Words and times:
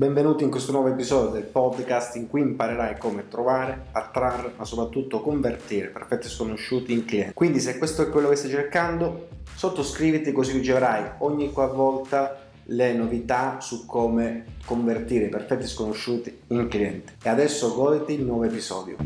Benvenuti 0.00 0.44
in 0.44 0.50
questo 0.50 0.72
nuovo 0.72 0.88
episodio 0.88 1.28
del 1.28 1.42
podcast 1.42 2.16
in 2.16 2.26
cui 2.26 2.40
imparerai 2.40 2.96
come 2.96 3.28
trovare, 3.28 3.88
attrarre, 3.92 4.54
ma 4.56 4.64
soprattutto 4.64 5.20
convertire 5.20 5.88
perfetti 5.88 6.26
sconosciuti 6.26 6.94
in 6.94 7.04
clienti. 7.04 7.34
Quindi 7.34 7.60
se 7.60 7.76
questo 7.76 8.00
è 8.00 8.08
quello 8.08 8.30
che 8.30 8.36
stai 8.36 8.48
cercando, 8.48 9.28
sottoscriviti 9.54 10.32
così 10.32 10.52
riceverai 10.52 11.16
ogni 11.18 11.52
qualvolta 11.52 12.48
le 12.64 12.94
novità 12.94 13.60
su 13.60 13.84
come 13.84 14.46
convertire 14.64 15.26
i 15.26 15.28
perfetti 15.28 15.66
sconosciuti 15.66 16.44
in 16.46 16.66
clienti. 16.68 17.16
E 17.22 17.28
adesso 17.28 17.74
goditi 17.74 18.14
il 18.14 18.24
nuovo 18.24 18.44
episodio. 18.44 18.96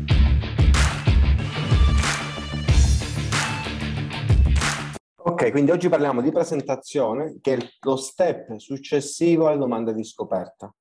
Ok, 5.17 5.51
quindi 5.51 5.71
oggi 5.71 5.89
parliamo 5.89 6.21
di 6.21 6.31
presentazione, 6.31 7.39
che 7.41 7.55
è 7.55 7.57
lo 7.81 7.97
step 7.97 8.55
successivo 8.55 9.47
alle 9.47 9.57
domande 9.57 9.93
di 9.93 10.05
scoperta 10.05 10.73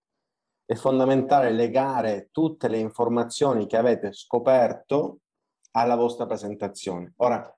è 0.66 0.74
fondamentale 0.74 1.50
legare 1.50 2.28
tutte 2.30 2.68
le 2.68 2.78
informazioni 2.78 3.66
che 3.66 3.76
avete 3.76 4.12
scoperto 4.12 5.18
alla 5.72 5.94
vostra 5.94 6.26
presentazione. 6.26 7.12
Ora, 7.16 7.54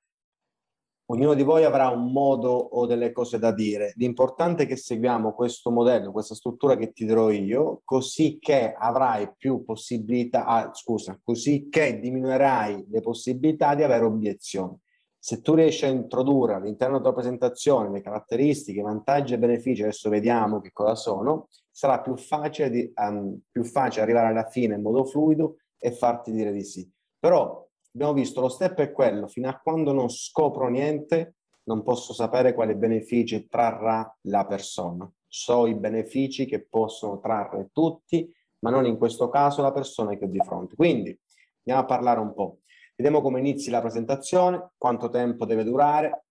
ognuno 1.08 1.34
di 1.34 1.42
voi 1.42 1.64
avrà 1.64 1.88
un 1.88 2.10
modo 2.10 2.50
o 2.50 2.86
delle 2.86 3.12
cose 3.12 3.38
da 3.38 3.52
dire. 3.52 3.92
L'importante 3.96 4.64
è 4.64 4.66
che 4.66 4.76
seguiamo 4.76 5.34
questo 5.34 5.70
modello, 5.70 6.10
questa 6.10 6.34
struttura 6.34 6.76
che 6.76 6.92
ti 6.92 7.04
dirò 7.04 7.30
io, 7.30 7.82
così 7.84 8.38
che 8.40 8.72
avrai 8.72 9.32
più 9.36 9.64
possibilità, 9.64 10.46
ah, 10.46 10.70
scusa, 10.74 11.18
così 11.22 11.68
che 11.68 12.00
diminuirai 12.00 12.86
le 12.88 13.00
possibilità 13.00 13.74
di 13.74 13.84
avere 13.84 14.04
obiezioni. 14.04 14.76
Se 15.18 15.40
tu 15.40 15.54
riesci 15.54 15.84
a 15.84 15.88
introdurre 15.88 16.54
all'interno 16.54 16.98
della 16.98 17.10
tua 17.10 17.20
presentazione 17.20 17.90
le 17.90 18.00
caratteristiche, 18.00 18.80
i 18.80 18.82
vantaggi 18.82 19.34
e 19.34 19.38
benefici, 19.38 19.82
adesso 19.82 20.08
vediamo 20.08 20.60
che 20.60 20.70
cosa 20.72 20.94
sono, 20.94 21.48
sarà 21.76 22.00
più 22.00 22.16
facile, 22.16 22.70
di, 22.70 22.90
um, 22.94 23.38
più 23.50 23.62
facile 23.62 24.00
arrivare 24.00 24.28
alla 24.28 24.48
fine 24.48 24.76
in 24.76 24.80
modo 24.80 25.04
fluido 25.04 25.58
e 25.78 25.92
farti 25.92 26.32
dire 26.32 26.50
di 26.50 26.64
sì. 26.64 26.90
Però 27.18 27.68
abbiamo 27.92 28.14
visto, 28.14 28.40
lo 28.40 28.48
step 28.48 28.78
è 28.78 28.92
quello, 28.92 29.26
fino 29.26 29.50
a 29.50 29.60
quando 29.60 29.92
non 29.92 30.08
scopro 30.08 30.68
niente, 30.68 31.34
non 31.64 31.82
posso 31.82 32.14
sapere 32.14 32.54
quali 32.54 32.74
benefici 32.74 33.46
trarrà 33.46 34.10
la 34.22 34.46
persona. 34.46 35.10
So 35.28 35.66
i 35.66 35.74
benefici 35.74 36.46
che 36.46 36.64
possono 36.66 37.20
trarre 37.20 37.68
tutti, 37.74 38.26
ma 38.60 38.70
non 38.70 38.86
in 38.86 38.96
questo 38.96 39.28
caso 39.28 39.60
la 39.60 39.72
persona 39.72 40.16
che 40.16 40.24
ho 40.24 40.28
di 40.28 40.40
fronte. 40.42 40.76
Quindi 40.76 41.14
andiamo 41.58 41.80
a 41.80 41.84
parlare 41.84 42.20
un 42.20 42.32
po'. 42.32 42.60
Vediamo 42.96 43.20
come 43.20 43.40
inizi 43.40 43.68
la 43.68 43.82
presentazione, 43.82 44.70
quanto 44.78 45.10
tempo 45.10 45.44
deve 45.44 45.62
durare, 45.62 46.24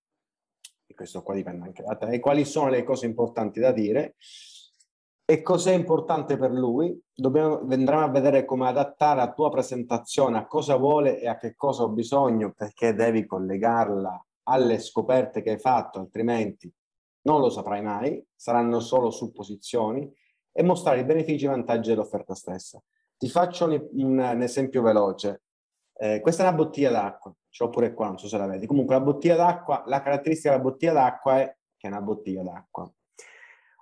e 0.88 0.96
questo 0.96 1.22
qua 1.22 1.36
dipende 1.36 1.66
anche 1.66 1.84
da 1.84 1.96
te, 1.96 2.08
e 2.08 2.20
quali 2.20 2.46
sono 2.46 2.70
le 2.70 2.84
cose 2.84 3.06
importanti 3.06 3.60
da 3.60 3.72
dire 3.72 4.16
e 5.26 5.42
cos'è 5.42 5.74
importante 5.74 6.38
per 6.38 6.52
lui. 6.52 6.98
Dobbiamo, 7.14 7.60
andremo 7.60 8.04
a 8.04 8.10
vedere 8.10 8.46
come 8.46 8.68
adattare 8.68 9.20
la 9.20 9.34
tua 9.34 9.50
presentazione 9.50 10.38
a 10.38 10.46
cosa 10.46 10.76
vuole 10.78 11.20
e 11.20 11.28
a 11.28 11.38
che 11.38 11.56
cosa 11.56 11.84
ho 11.84 11.90
bisogno, 11.90 12.54
perché 12.56 12.94
devi 12.94 13.26
collegarla 13.26 14.24
alle 14.44 14.80
scoperte 14.80 15.42
che 15.42 15.52
hai 15.52 15.60
fatto, 15.60 16.00
altrimenti 16.00 16.72
non 17.24 17.42
lo 17.42 17.50
saprai 17.50 17.82
mai, 17.82 18.24
saranno 18.36 18.80
solo 18.80 19.10
supposizioni, 19.10 20.10
e 20.52 20.64
mostrare 20.64 21.00
i 21.00 21.06
benefici 21.06 21.46
e 21.46 21.48
i 21.48 21.52
vantaggi 21.52 21.90
dell'offerta 21.90 22.36
stessa. 22.36 22.80
Ti 23.18 23.28
faccio 23.28 23.66
un, 23.66 23.88
un 23.92 24.42
esempio 24.42 24.82
veloce. 24.82 25.42
Eh, 25.98 26.20
questa 26.22 26.44
è 26.44 26.48
una 26.48 26.56
bottiglia 26.56 26.92
d'acqua, 26.92 27.34
ce 27.50 27.64
l'ho 27.64 27.70
pure 27.70 27.94
qua, 27.94 28.08
non 28.08 28.20
so 28.20 28.28
se 28.28 28.38
la 28.38 28.46
vedi. 28.46 28.68
Comunque 28.68 28.96
la 28.96 29.02
bottiglia 29.02 29.36
d'acqua, 29.36 29.84
la 29.88 30.02
caratteristica 30.02 30.52
della 30.52 30.62
bottiglia 30.62 30.94
d'acqua 30.94 31.40
è 31.40 31.58
che 31.76 31.88
è 31.88 31.90
una 31.90 32.02
bottiglia 32.02 32.44
d'acqua. 32.44 32.90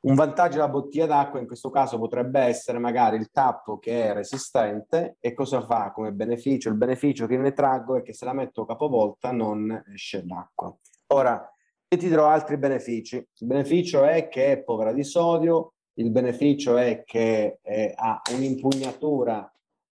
Un 0.03 0.15
vantaggio 0.15 0.55
della 0.55 0.67
bottiglia 0.67 1.05
d'acqua 1.05 1.39
in 1.39 1.47
questo 1.47 1.69
caso 1.69 1.97
potrebbe 1.97 2.41
essere 2.41 2.77
magari 2.77 3.15
il 3.15 3.31
tappo 3.31 3.79
che 3.79 4.09
è 4.09 4.13
resistente 4.13 5.15
e 5.21 5.33
cosa 5.33 5.61
fa 5.61 5.93
come 5.93 6.11
beneficio? 6.11 6.67
Il 6.67 6.75
beneficio 6.75 7.25
che 7.25 7.37
ne 7.37 7.53
traggo 7.53 7.95
è 7.95 8.01
che 8.01 8.11
se 8.11 8.25
la 8.25 8.33
metto 8.33 8.65
capovolta 8.65 9.31
non 9.31 9.81
esce 9.93 10.25
l'acqua. 10.28 10.75
Ora, 11.13 11.50
io 11.88 11.97
ti 11.97 12.09
dirò 12.09 12.28
altri 12.28 12.57
benefici. 12.57 13.16
Il 13.16 13.47
beneficio 13.47 14.03
è 14.03 14.28
che 14.28 14.51
è 14.51 14.61
povera 14.61 14.91
di 14.91 15.05
sodio, 15.05 15.75
il 15.94 16.11
beneficio 16.11 16.75
è 16.75 17.03
che 17.05 17.59
eh, 17.61 17.94
ha 17.95 18.22
un'impugnatura 18.33 19.49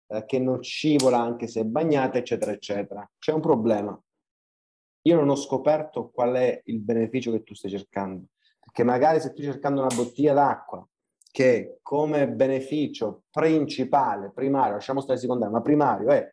eh, 0.08 0.24
che 0.26 0.40
non 0.40 0.60
scivola 0.60 1.20
anche 1.20 1.46
se 1.46 1.60
è 1.60 1.64
bagnata, 1.64 2.18
eccetera, 2.18 2.50
eccetera. 2.50 3.08
C'è 3.16 3.30
un 3.30 3.40
problema. 3.40 3.96
Io 5.02 5.14
non 5.14 5.28
ho 5.28 5.36
scoperto 5.36 6.10
qual 6.10 6.34
è 6.34 6.62
il 6.64 6.80
beneficio 6.80 7.30
che 7.30 7.44
tu 7.44 7.54
stai 7.54 7.70
cercando 7.70 8.24
che 8.72 8.84
magari 8.84 9.20
se 9.20 9.32
tu 9.32 9.42
cercando 9.42 9.81
una 9.81 9.94
bottiglia 9.94 10.32
d'acqua 10.32 10.86
che 11.31 11.78
come 11.82 12.28
beneficio 12.28 13.22
principale, 13.31 14.32
primario, 14.32 14.75
lasciamo 14.75 15.00
stare 15.00 15.19
secondario, 15.19 15.54
ma 15.54 15.62
primario 15.62 16.10
è 16.10 16.28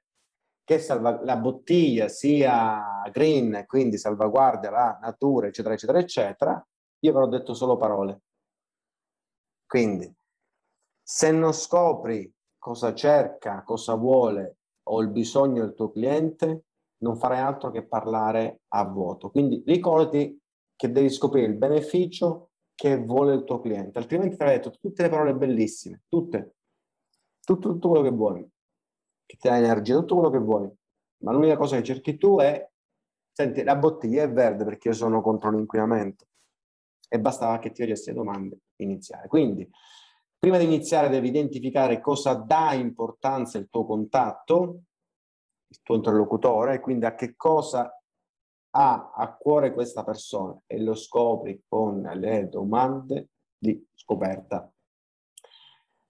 che 0.63 0.79
salva, 0.79 1.23
la 1.23 1.37
bottiglia 1.37 2.09
sia 2.09 3.01
green, 3.11 3.63
quindi 3.67 3.97
salvaguardia 3.97 4.69
la 4.69 4.97
natura, 5.01 5.47
eccetera, 5.47 5.75
eccetera, 5.75 5.99
eccetera, 5.99 6.67
io 6.99 7.11
avrò 7.11 7.27
detto 7.27 7.53
solo 7.53 7.77
parole. 7.77 8.23
Quindi, 9.65 10.13
se 11.01 11.31
non 11.31 11.53
scopri 11.53 12.29
cosa 12.57 12.93
cerca, 12.93 13.63
cosa 13.63 13.93
vuole 13.93 14.57
o 14.89 15.01
il 15.01 15.09
bisogno 15.09 15.61
del 15.61 15.73
tuo 15.73 15.91
cliente, 15.91 16.65
non 16.99 17.17
farai 17.17 17.39
altro 17.39 17.69
che 17.69 17.85
parlare 17.85 18.61
a 18.69 18.83
vuoto. 18.83 19.29
Quindi 19.29 19.63
ricordati 19.65 20.37
che 20.77 20.91
devi 20.91 21.09
scoprire 21.09 21.47
il 21.47 21.55
beneficio 21.55 22.51
che 22.73 22.95
vuole 22.97 23.33
il 23.33 23.43
tuo 23.43 23.59
cliente, 23.59 23.97
altrimenti 23.97 24.37
ti 24.37 24.41
avrei 24.41 24.57
detto 24.57 24.77
tutte 24.79 25.01
le 25.01 25.09
parole 25.09 25.35
bellissime, 25.35 26.03
tutte, 26.07 26.55
tutto, 27.43 27.71
tutto 27.71 27.89
quello 27.89 28.03
che 28.03 28.15
vuoi, 28.15 28.47
che 29.25 29.35
ti 29.37 29.49
dà 29.49 29.57
energia, 29.57 29.95
tutto 29.95 30.15
quello 30.15 30.29
che 30.29 30.37
vuoi, 30.37 30.71
ma 31.23 31.31
l'unica 31.31 31.57
cosa 31.57 31.75
che 31.77 31.83
cerchi 31.83 32.17
tu 32.17 32.37
è, 32.39 32.69
senti, 33.33 33.63
la 33.63 33.75
bottiglia 33.75 34.23
è 34.23 34.31
verde 34.31 34.63
perché 34.63 34.89
io 34.89 34.93
sono 34.93 35.21
contro 35.21 35.49
l'inquinamento. 35.49 36.25
E 37.09 37.19
bastava 37.19 37.57
che 37.57 37.71
ti 37.71 37.81
facessi 37.83 38.09
le 38.09 38.15
domande 38.15 38.59
iniziare. 38.77 39.27
Quindi, 39.27 39.67
prima 40.37 40.57
di 40.57 40.65
iniziare 40.65 41.09
devi 41.09 41.29
identificare 41.29 41.99
cosa 41.99 42.33
dà 42.33 42.73
importanza 42.73 43.57
il 43.57 43.69
tuo 43.69 43.85
contatto, 43.85 44.81
il 45.67 45.79
tuo 45.81 45.95
interlocutore, 45.95 46.79
quindi 46.79 47.05
a 47.05 47.15
che 47.15 47.35
cosa 47.35 47.96
ha 48.79 49.11
a 49.11 49.35
cuore 49.35 49.73
questa 49.73 50.03
persona 50.03 50.55
e 50.67 50.79
lo 50.79 50.93
scopri 50.93 51.63
con 51.67 51.99
le 52.01 52.47
domande 52.47 53.29
di 53.57 53.83
scoperta. 53.95 54.71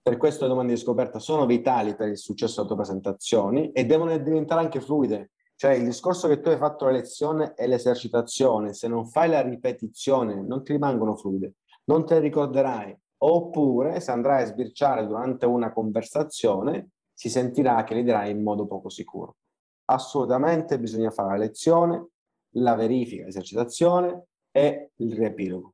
Per 0.01 0.17
questo 0.17 0.43
le 0.43 0.49
domande 0.49 0.73
di 0.73 0.79
scoperta 0.79 1.17
sono 1.19 1.45
vitali 1.45 1.95
per 1.95 2.09
il 2.09 2.17
successo 2.17 2.55
delle 2.55 2.67
tue 2.67 2.83
presentazioni 2.83 3.71
e 3.71 3.85
devono 3.85 4.17
diventare 4.17 4.61
anche 4.61 4.81
fluide. 4.81 5.31
Cioè 5.55 5.75
il 5.75 5.85
discorso 5.85 6.27
che 6.27 6.41
tu 6.41 6.49
hai 6.49 6.57
fatto 6.57 6.85
la 6.85 6.91
lezione 6.91 7.53
e 7.55 7.67
l'esercitazione, 7.67 8.73
se 8.73 8.89
non 8.89 9.07
fai 9.07 9.29
la 9.29 9.41
ripetizione 9.41 10.41
non 10.41 10.63
ti 10.63 10.73
rimangono 10.73 11.15
fluide, 11.15 11.55
non 11.85 12.05
te 12.05 12.15
le 12.15 12.19
ricorderai. 12.19 12.97
Oppure 13.19 14.01
se 14.01 14.11
andrai 14.11 14.43
a 14.43 14.45
sbirciare 14.45 15.07
durante 15.07 15.45
una 15.45 15.71
conversazione 15.71 16.89
si 17.13 17.29
sentirà 17.29 17.83
che 17.85 17.95
le 17.95 18.03
dirai 18.03 18.29
in 18.29 18.43
modo 18.43 18.67
poco 18.67 18.89
sicuro. 18.89 19.37
Assolutamente 19.85 20.77
bisogna 20.79 21.09
fare 21.09 21.29
la 21.29 21.43
lezione, 21.45 22.09
la 22.51 22.75
verifica, 22.75 23.25
l'esercitazione 23.25 24.25
e 24.51 24.91
il 24.95 25.13
riepilogo. 25.13 25.73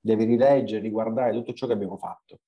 Devi 0.00 0.24
rileggere, 0.24 0.80
riguardare 0.80 1.32
tutto 1.32 1.52
ciò 1.52 1.66
che 1.66 1.72
abbiamo 1.72 1.96
fatto. 1.96 2.40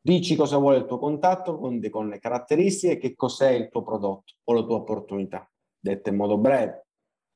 Dici 0.00 0.36
cosa 0.36 0.56
vuole 0.56 0.78
il 0.78 0.86
tuo 0.86 0.98
contatto 0.98 1.58
con, 1.58 1.80
con 1.90 2.08
le 2.08 2.18
caratteristiche, 2.20 2.98
che 2.98 3.14
cos'è 3.16 3.50
il 3.50 3.68
tuo 3.70 3.82
prodotto 3.82 4.34
o 4.44 4.52
la 4.52 4.62
tua 4.62 4.76
opportunità. 4.76 5.50
Dette 5.78 6.10
in 6.10 6.16
modo 6.16 6.38
breve, 6.38 6.86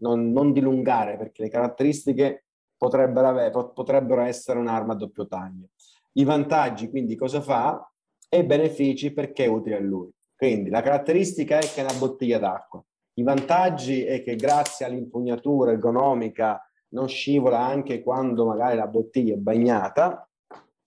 non, 0.01 0.31
non 0.31 0.53
dilungare 0.53 1.17
perché 1.17 1.43
le 1.43 1.49
caratteristiche 1.49 2.45
potrebbero, 2.77 3.29
avere, 3.29 3.51
potrebbero 3.51 4.23
essere 4.23 4.59
un'arma 4.59 4.93
a 4.93 4.97
doppio 4.97 5.27
taglio. 5.27 5.69
I 6.13 6.25
vantaggi, 6.25 6.89
quindi, 6.89 7.17
cosa 7.17 7.41
fa? 7.41 7.93
E 8.29 8.39
i 8.39 8.45
benefici 8.45 9.13
perché 9.13 9.45
è 9.45 9.49
utile 9.49 9.77
a 9.77 9.81
lui. 9.81 10.11
Quindi 10.35 10.71
la 10.71 10.81
caratteristica 10.81 11.59
è 11.59 11.61
che 11.61 11.81
è 11.81 11.83
una 11.83 11.99
bottiglia 11.99 12.39
d'acqua. 12.39 12.83
I 13.21 13.23
vantaggi 13.23 14.03
è 14.03 14.23
che 14.23 14.35
grazie 14.35 14.87
all'impugnatura 14.87 15.73
ergonomica 15.73 16.59
non 16.95 17.07
scivola 17.07 17.59
anche 17.59 18.03
quando 18.03 18.47
magari 18.47 18.79
la 18.79 18.87
bottiglia 18.87 19.35
è 19.35 19.37
bagnata 19.37 20.27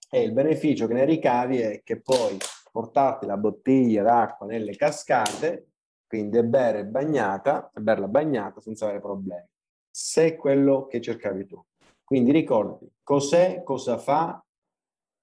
e 0.09 0.24
il 0.24 0.33
beneficio 0.33 0.88
che 0.88 0.95
ne 0.95 1.06
ricavi 1.06 1.59
è 1.59 1.81
che 1.83 2.01
puoi 2.01 2.35
portarti 2.71 3.27
la 3.27 3.38
bottiglia 3.38 4.01
d'acqua 4.01 4.47
nelle 4.47 4.75
cascate, 4.75 5.74
quindi 6.07 6.41
bere 6.41 6.88
bagnata, 6.88 7.69
berla 7.71 8.07
bagnata 8.07 8.59
senza 8.59 8.86
avere 8.86 9.00
problemi, 9.00 9.47
se 9.91 10.25
è 10.25 10.36
quello 10.36 10.88
che 10.88 11.01
cercavi 11.01 11.45
tu. 11.45 11.63
Quindi 12.03 12.31
ricordi 12.31 12.91
cos'è, 13.03 13.62
cosa 13.62 14.00
fa 14.00 14.44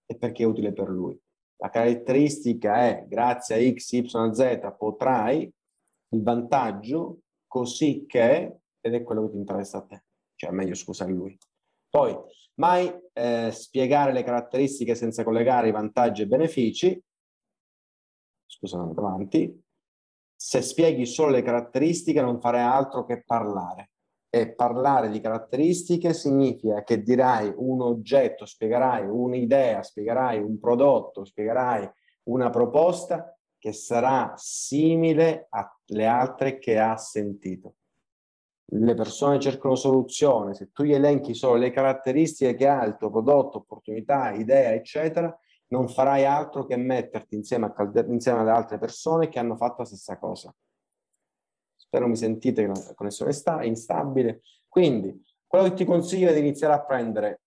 e 0.06 0.14
perché 0.14 0.44
è 0.44 0.46
utile 0.46 0.72
per 0.72 0.88
lui. 0.88 1.20
La 1.56 1.70
caratteristica 1.70 2.76
è 2.86 3.04
grazie 3.08 3.56
a 3.56 3.74
X, 3.74 3.90
Y, 3.94 4.06
Z 4.32 4.74
potrai 4.78 5.52
il 6.10 6.22
vantaggio 6.22 7.20
così 7.46 8.04
che, 8.06 8.60
ed 8.80 8.94
è 8.94 9.02
quello 9.02 9.26
che 9.26 9.30
ti 9.32 9.36
interessa 9.36 9.78
a 9.78 9.82
te, 9.82 10.04
cioè 10.36 10.50
meglio 10.50 10.74
scusa 10.74 11.06
lui. 11.06 11.36
Poi, 11.88 12.16
mai 12.54 12.92
eh, 13.12 13.50
spiegare 13.50 14.12
le 14.12 14.22
caratteristiche 14.22 14.94
senza 14.94 15.24
collegare 15.24 15.68
i 15.68 15.72
vantaggi 15.72 16.22
e 16.22 16.26
benefici. 16.26 17.02
Scusa, 18.46 18.78
andiamo 18.78 19.08
avanti. 19.08 19.62
Se 20.36 20.62
spieghi 20.62 21.04
solo 21.06 21.32
le 21.32 21.42
caratteristiche 21.42 22.20
non 22.20 22.40
farai 22.40 22.62
altro 22.62 23.04
che 23.04 23.22
parlare. 23.24 23.90
E 24.32 24.54
parlare 24.54 25.10
di 25.10 25.20
caratteristiche 25.20 26.14
significa 26.14 26.84
che 26.84 27.02
dirai 27.02 27.52
un 27.56 27.80
oggetto, 27.80 28.46
spiegherai 28.46 29.04
un'idea, 29.04 29.82
spiegherai 29.82 30.38
un 30.38 30.60
prodotto, 30.60 31.24
spiegherai 31.24 31.90
una 32.28 32.48
proposta 32.48 33.36
che 33.58 33.72
sarà 33.72 34.32
simile 34.36 35.48
alle 35.90 36.06
altre 36.06 36.58
che 36.58 36.78
ha 36.78 36.96
sentito. 36.96 37.76
Le 38.72 38.94
persone 38.94 39.40
cercano 39.40 39.75
soluzione, 39.75 40.54
se 40.54 40.70
tu 40.72 40.84
gli 40.84 40.92
elenchi 40.92 41.34
solo 41.34 41.56
le 41.56 41.70
caratteristiche 41.70 42.54
che 42.54 42.69
ha 42.69 42.84
il 42.84 42.96
tuo 42.96 43.10
prodotto, 43.10 43.58
opportunità, 43.58 44.31
idea, 44.31 44.72
eccetera, 44.72 45.37
non 45.69 45.88
farai 45.88 46.25
altro 46.25 46.64
che 46.66 46.76
metterti 46.76 47.34
insieme, 47.34 47.66
a, 47.66 47.92
insieme 48.08 48.40
alle 48.40 48.50
altre 48.50 48.78
persone 48.78 49.28
che 49.28 49.38
hanno 49.38 49.56
fatto 49.56 49.76
la 49.78 49.87
stessa 49.87 50.19
cosa. 50.19 50.54
Spero 51.76 52.06
mi 52.06 52.16
sentite 52.16 52.62
che 52.62 52.69
la 52.69 52.94
connessione 52.94 53.32
è 53.32 53.64
instabile. 53.64 54.42
Quindi, 54.69 55.25
quello 55.46 55.69
che 55.69 55.75
ti 55.75 55.84
consiglio 55.84 56.31
è 56.31 56.32
di 56.32 56.38
iniziare 56.38 56.75
a 56.75 56.84
prendere 56.84 57.40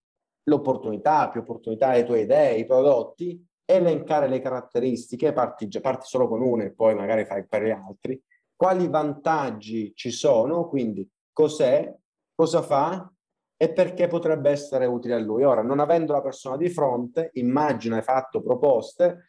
l'opportunità, 0.44 1.30
più 1.30 1.40
opportunità, 1.40 1.94
le 1.94 2.04
tue 2.04 2.22
idee, 2.22 2.58
i 2.58 2.66
prodotti, 2.66 3.42
elencare 3.66 4.28
le 4.28 4.42
caratteristiche, 4.42 5.32
parti, 5.32 5.70
parti 5.80 6.06
solo 6.08 6.28
con 6.28 6.42
una 6.42 6.64
e 6.64 6.74
poi 6.74 6.96
magari 6.96 7.24
fai 7.26 7.46
per 7.48 7.64
gli 7.64 7.70
altri, 7.70 8.22
quali 8.64 8.88
vantaggi 8.88 9.92
ci 9.94 10.10
sono, 10.10 10.70
quindi 10.70 11.06
cos'è, 11.34 11.94
cosa 12.34 12.62
fa 12.62 13.12
e 13.58 13.74
perché 13.74 14.08
potrebbe 14.08 14.52
essere 14.52 14.86
utile 14.86 15.16
a 15.16 15.20
lui. 15.20 15.44
Ora, 15.44 15.62
non 15.62 15.82
avendo 15.82 16.14
la 16.14 16.22
persona 16.22 16.56
di 16.56 16.70
fronte, 16.70 17.32
immagina, 17.34 17.98
hai 17.98 18.04
fatto 18.04 18.42
proposte, 18.42 19.26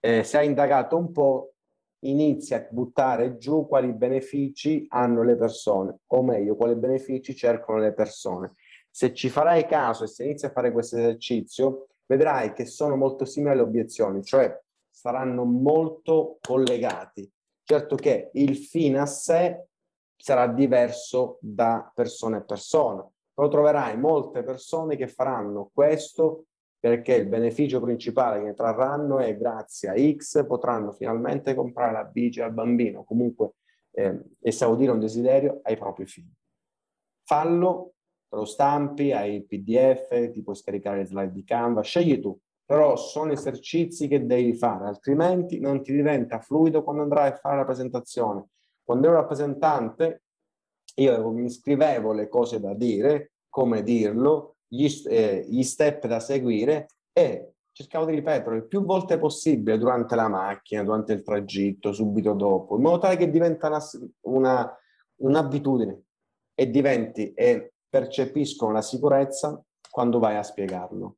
eh, 0.00 0.24
se 0.24 0.38
hai 0.38 0.46
indagato 0.46 0.96
un 0.96 1.12
po', 1.12 1.52
inizia 2.04 2.56
a 2.56 2.68
buttare 2.70 3.36
giù 3.36 3.66
quali 3.68 3.92
benefici 3.92 4.86
hanno 4.88 5.22
le 5.22 5.36
persone, 5.36 5.98
o 6.06 6.22
meglio, 6.22 6.56
quali 6.56 6.74
benefici 6.74 7.36
cercano 7.36 7.78
le 7.78 7.92
persone. 7.92 8.54
Se 8.88 9.12
ci 9.12 9.28
farai 9.28 9.66
caso 9.66 10.04
e 10.04 10.06
se 10.06 10.24
inizi 10.24 10.46
a 10.46 10.50
fare 10.50 10.72
questo 10.72 10.96
esercizio, 10.96 11.88
vedrai 12.06 12.54
che 12.54 12.64
sono 12.64 12.96
molto 12.96 13.26
simili 13.26 13.52
alle 13.52 13.60
obiezioni, 13.60 14.24
cioè 14.24 14.50
saranno 14.88 15.44
molto 15.44 16.38
collegati. 16.40 17.30
Certo 17.64 17.96
che 17.96 18.30
il 18.34 18.56
fine 18.56 18.98
a 18.98 19.06
sé 19.06 19.66
sarà 20.16 20.46
diverso 20.46 21.38
da 21.40 21.90
persona 21.94 22.38
a 22.38 22.42
persona, 22.42 23.08
però 23.32 23.48
troverai 23.48 23.96
molte 23.96 24.42
persone 24.42 24.96
che 24.96 25.08
faranno 25.08 25.70
questo 25.72 26.46
perché 26.78 27.14
il 27.14 27.26
beneficio 27.26 27.80
principale 27.80 28.40
che 28.40 28.46
ne 28.46 28.54
trarranno 28.54 29.20
è 29.20 29.36
grazie 29.36 29.88
a 29.88 30.16
X 30.16 30.44
potranno 30.46 30.90
finalmente 30.90 31.54
comprare 31.54 31.92
la 31.92 32.04
bici 32.04 32.40
al 32.40 32.52
bambino, 32.52 33.04
comunque 33.04 33.52
eh, 33.92 34.20
esaudire 34.40 34.90
un 34.90 34.98
desiderio 34.98 35.60
ai 35.62 35.76
propri 35.76 36.06
figli. 36.06 36.32
Fallo 37.24 37.94
lo 38.30 38.44
stampi, 38.44 39.12
hai 39.12 39.34
il 39.34 39.44
PDF, 39.46 40.30
ti 40.32 40.42
puoi 40.42 40.56
scaricare 40.56 40.98
le 40.98 41.04
slide 41.04 41.32
di 41.32 41.44
Canva, 41.44 41.82
scegli 41.82 42.18
tu, 42.20 42.36
però 42.64 42.96
sono 42.96 43.32
esercizi 43.32 44.08
che 44.08 44.24
devi 44.24 44.54
fare, 44.54 44.86
altrimenti 44.86 45.60
non 45.60 45.82
ti 45.82 45.92
diventa 45.92 46.40
fluido 46.40 46.82
quando 46.82 47.02
andrai 47.02 47.30
a 47.30 47.36
fare 47.36 47.56
la 47.56 47.64
presentazione. 47.64 48.48
Quando 48.82 49.08
ero 49.08 49.16
rappresentante, 49.16 50.22
io 50.96 51.30
mi 51.30 51.50
scrivevo 51.50 52.12
le 52.12 52.28
cose 52.28 52.60
da 52.60 52.74
dire, 52.74 53.32
come 53.48 53.82
dirlo, 53.82 54.56
gli, 54.66 54.88
eh, 55.08 55.44
gli 55.46 55.62
step 55.62 56.06
da 56.06 56.20
seguire 56.20 56.86
e 57.12 57.52
cercavo 57.72 58.06
di 58.06 58.14
ripeterlo 58.14 58.56
il 58.56 58.66
più 58.66 58.84
volte 58.84 59.18
possibile 59.18 59.78
durante 59.78 60.14
la 60.14 60.28
macchina, 60.28 60.82
durante 60.82 61.12
il 61.12 61.22
tragitto, 61.22 61.92
subito 61.92 62.32
dopo, 62.34 62.76
in 62.76 62.82
modo 62.82 62.98
tale 62.98 63.16
che 63.16 63.30
diventa 63.30 63.68
una, 63.68 63.80
una, 64.22 64.78
un'abitudine 65.16 66.02
e 66.54 66.70
diventi, 66.70 67.32
e 67.32 67.72
percepiscono 67.88 68.72
la 68.72 68.82
sicurezza 68.82 69.62
quando 69.90 70.18
vai 70.18 70.36
a 70.36 70.42
spiegarlo. 70.42 71.16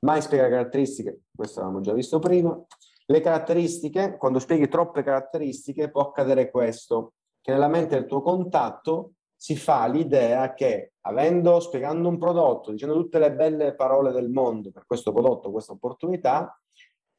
Mai 0.00 0.22
spiega 0.22 0.48
caratteristiche, 0.48 1.24
questo 1.34 1.60
l'abbiamo 1.60 1.82
già 1.82 1.92
visto 1.92 2.18
prima. 2.18 2.58
Le 3.04 3.20
caratteristiche, 3.20 4.16
quando 4.16 4.38
spieghi 4.38 4.68
troppe 4.68 5.02
caratteristiche, 5.02 5.90
può 5.90 6.02
accadere 6.02 6.50
questo, 6.50 7.14
che 7.40 7.52
nella 7.52 7.68
mente 7.68 7.96
del 7.96 8.06
tuo 8.06 8.22
contatto 8.22 9.12
si 9.36 9.56
fa 9.56 9.86
l'idea 9.86 10.54
che 10.54 10.92
avendo, 11.02 11.60
spiegando 11.60 12.08
un 12.08 12.18
prodotto, 12.18 12.70
dicendo 12.70 12.94
tutte 12.94 13.18
le 13.18 13.32
belle 13.32 13.74
parole 13.74 14.12
del 14.12 14.30
mondo 14.30 14.70
per 14.70 14.86
questo 14.86 15.12
prodotto, 15.12 15.50
questa 15.50 15.72
opportunità, 15.72 16.58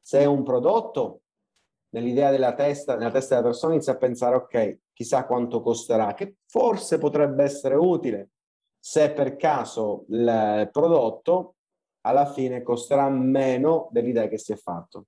se 0.00 0.20
è 0.20 0.24
un 0.24 0.42
prodotto, 0.42 1.20
nell'idea 1.90 2.30
della 2.30 2.54
testa, 2.54 2.96
nella 2.96 3.10
testa 3.10 3.36
della 3.36 3.48
persona 3.48 3.74
inizia 3.74 3.92
a 3.92 3.98
pensare, 3.98 4.36
ok, 4.36 4.78
chissà 4.92 5.26
quanto 5.26 5.60
costerà, 5.60 6.14
che 6.14 6.36
forse 6.46 6.98
potrebbe 6.98 7.44
essere 7.44 7.74
utile, 7.74 8.30
se 8.78 9.12
per 9.12 9.36
caso 9.36 10.04
il 10.08 10.68
prodotto 10.72 11.56
alla 12.02 12.26
fine 12.26 12.62
costerà 12.62 13.08
meno 13.08 13.88
dell'idea 13.90 14.28
che 14.28 14.38
si 14.38 14.52
è 14.52 14.56
fatto. 14.56 15.06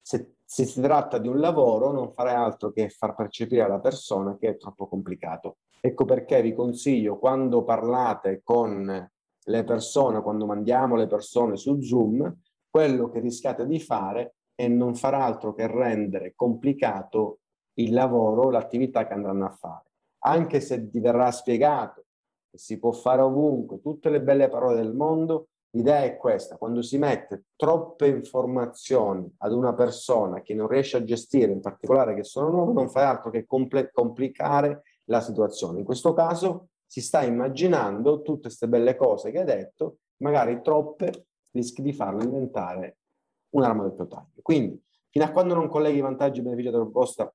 Se, 0.00 0.36
se, 0.44 0.64
si 0.64 0.80
tratta 0.80 1.18
di 1.18 1.28
un 1.28 1.38
lavoro, 1.38 1.92
non 1.92 2.12
farei 2.12 2.34
altro 2.34 2.70
che 2.72 2.88
far 2.88 3.14
percepire 3.14 3.62
alla 3.62 3.80
persona 3.80 4.36
che 4.38 4.48
è 4.48 4.56
troppo 4.56 4.88
complicato. 4.88 5.58
Ecco 5.80 6.04
perché 6.04 6.40
vi 6.42 6.54
consiglio 6.54 7.18
quando 7.18 7.62
parlate 7.62 8.40
con 8.42 9.10
le 9.48 9.64
persone, 9.64 10.22
quando 10.22 10.46
mandiamo 10.46 10.96
le 10.96 11.06
persone 11.06 11.56
su 11.56 11.80
Zoom, 11.80 12.40
quello 12.68 13.08
che 13.10 13.20
rischiate 13.20 13.66
di 13.66 13.80
fare 13.80 14.36
è 14.54 14.66
non 14.68 14.94
far 14.94 15.14
altro 15.14 15.54
che 15.54 15.66
rendere 15.66 16.34
complicato 16.34 17.40
il 17.74 17.92
lavoro, 17.92 18.50
l'attività 18.50 19.06
che 19.06 19.14
andranno 19.14 19.46
a 19.46 19.50
fare. 19.50 19.84
Anche 20.24 20.60
se 20.60 20.78
vi 20.78 21.00
verrà 21.00 21.30
spiegato 21.30 22.06
si 22.52 22.78
può 22.78 22.90
fare 22.92 23.22
ovunque, 23.22 23.80
tutte 23.80 24.10
le 24.10 24.20
belle 24.20 24.48
parole 24.48 24.74
del 24.74 24.94
mondo, 24.94 25.48
l'idea 25.70 26.02
è 26.02 26.16
questa, 26.16 26.56
quando 26.56 26.82
si 26.82 26.98
mette 26.98 27.44
troppe 27.56 28.06
informazioni 28.06 29.30
ad 29.38 29.52
una 29.52 29.74
persona 29.74 30.40
che 30.40 30.54
non 30.54 30.68
riesce 30.68 30.96
a 30.96 31.04
gestire, 31.04 31.52
in 31.52 31.60
particolare 31.60 32.14
che 32.14 32.24
sono 32.24 32.48
nuove, 32.48 32.72
non 32.72 32.88
fa 32.88 33.08
altro 33.08 33.30
che 33.30 33.44
compl- 33.44 33.90
complicare 33.92 34.82
la 35.04 35.20
situazione. 35.20 35.80
In 35.80 35.84
questo 35.84 36.12
caso 36.12 36.68
si 36.86 37.00
sta 37.00 37.22
immaginando 37.22 38.22
tutte 38.22 38.42
queste 38.42 38.68
belle 38.68 38.96
cose 38.96 39.30
che 39.30 39.40
hai 39.40 39.44
detto, 39.44 39.98
magari 40.18 40.60
troppe, 40.62 41.26
rischi 41.52 41.82
di 41.82 41.92
farlo 41.92 42.24
diventare 42.24 42.98
un'arma 43.50 43.82
del 43.84 43.94
tuo 43.94 44.06
taglio. 44.06 44.40
Quindi, 44.42 44.82
fino 45.10 45.24
a 45.24 45.30
quando 45.30 45.54
non 45.54 45.68
colleghi 45.68 45.98
i 45.98 46.02
vantaggi 46.02 46.40
e 46.40 46.42
benefici 46.42 46.70
della 46.70 46.82
proposta 46.82 47.32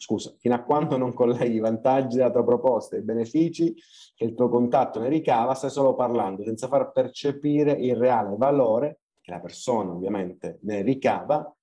scusa, 0.00 0.34
fino 0.38 0.54
a 0.54 0.62
quando 0.62 0.96
non 0.96 1.12
colleghi 1.12 1.56
i 1.56 1.60
vantaggi 1.60 2.16
della 2.16 2.30
tua 2.30 2.42
proposta 2.42 2.96
e 2.96 3.00
i 3.00 3.02
benefici 3.02 3.74
che 4.14 4.24
il 4.24 4.34
tuo 4.34 4.48
contatto 4.48 4.98
ne 4.98 5.10
ricava, 5.10 5.52
stai 5.52 5.68
solo 5.68 5.94
parlando 5.94 6.42
senza 6.42 6.68
far 6.68 6.90
percepire 6.90 7.72
il 7.72 7.94
reale 7.96 8.34
valore 8.38 9.00
che 9.20 9.30
la 9.30 9.40
persona 9.40 9.92
ovviamente 9.92 10.58
ne 10.62 10.80
ricava, 10.80 11.54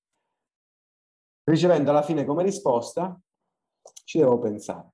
ricevendo 1.45 1.89
alla 1.89 2.03
fine 2.03 2.25
come 2.25 2.43
risposta 2.43 3.19
ci 4.03 4.19
devo 4.19 4.37
pensare. 4.37 4.91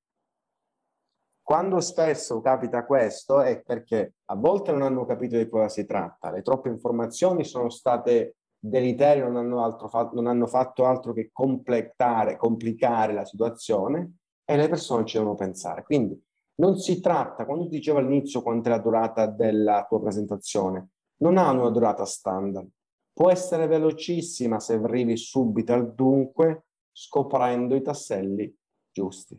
Quando 1.42 1.82
spesso 1.82 2.40
capita 2.40 2.86
questo 2.86 3.42
è 3.42 3.62
perché 3.62 4.14
a 4.28 4.36
volte 4.36 4.72
non 4.72 4.84
hanno 4.84 5.06
capito 5.06 5.36
di 5.36 5.50
cosa 5.50 5.68
si 5.68 5.86
tratta, 5.86 6.32
le 6.32 6.42
troppe 6.42 6.70
informazioni 6.70 7.44
sono 7.44 7.70
state 7.70 8.38
deleteri 8.65 9.20
non 9.20 9.36
hanno, 9.36 9.88
fatto, 9.89 10.15
non 10.15 10.27
hanno 10.27 10.48
fatto 10.48 10.86
altro 10.86 11.12
che 11.12 11.32
completare, 11.34 12.38
complicare 12.38 13.13
la 13.13 13.25
situazione 13.25 14.20
e 14.46 14.55
le 14.55 14.70
persone 14.70 15.05
ci 15.05 15.17
devono 15.17 15.36
pensare. 15.36 15.84
Quindi 15.84 16.17
non 16.55 16.77
si 16.77 17.01
tratta, 17.01 17.46
quando 17.46 17.65
ti 17.65 17.77
dicevo 17.77 17.98
all'inizio 17.98 18.41
quanto 18.41 18.70
è 18.70 18.72
la 18.72 18.79
durata 18.79 19.25
della 19.25 19.86
tua 19.88 20.00
presentazione, 20.00 20.91
non 21.17 21.38
ha 21.38 21.51
una 21.51 21.70
durata 21.70 22.05
standard. 22.05 22.70
Può 23.12 23.29
essere 23.29 23.67
velocissima 23.67 24.60
se 24.60 24.75
arrivi 24.75 25.17
subito 25.17 25.74
al 25.74 25.93
dunque, 25.93 26.67
scoprendo 26.91 27.75
i 27.75 27.82
tasselli 27.82 28.55
giusti. 28.91 29.38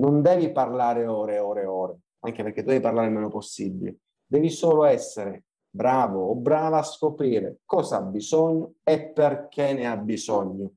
Non 0.00 0.20
devi 0.20 0.52
parlare 0.52 1.06
ore 1.06 1.36
e 1.36 1.38
ore 1.38 1.62
e 1.62 1.66
ore, 1.66 1.98
anche 2.20 2.42
perché 2.42 2.62
devi 2.62 2.80
parlare 2.80 3.06
il 3.06 3.14
meno 3.14 3.28
possibile. 3.28 4.00
Devi 4.26 4.50
solo 4.50 4.84
essere 4.84 5.44
bravo 5.78 6.24
o 6.26 6.34
brava 6.34 6.78
a 6.78 6.82
scoprire 6.82 7.60
cosa 7.64 7.98
ha 7.98 8.02
bisogno 8.02 8.74
e 8.82 9.10
perché 9.10 9.72
ne 9.74 9.86
ha 9.86 9.96
bisogno, 9.96 10.72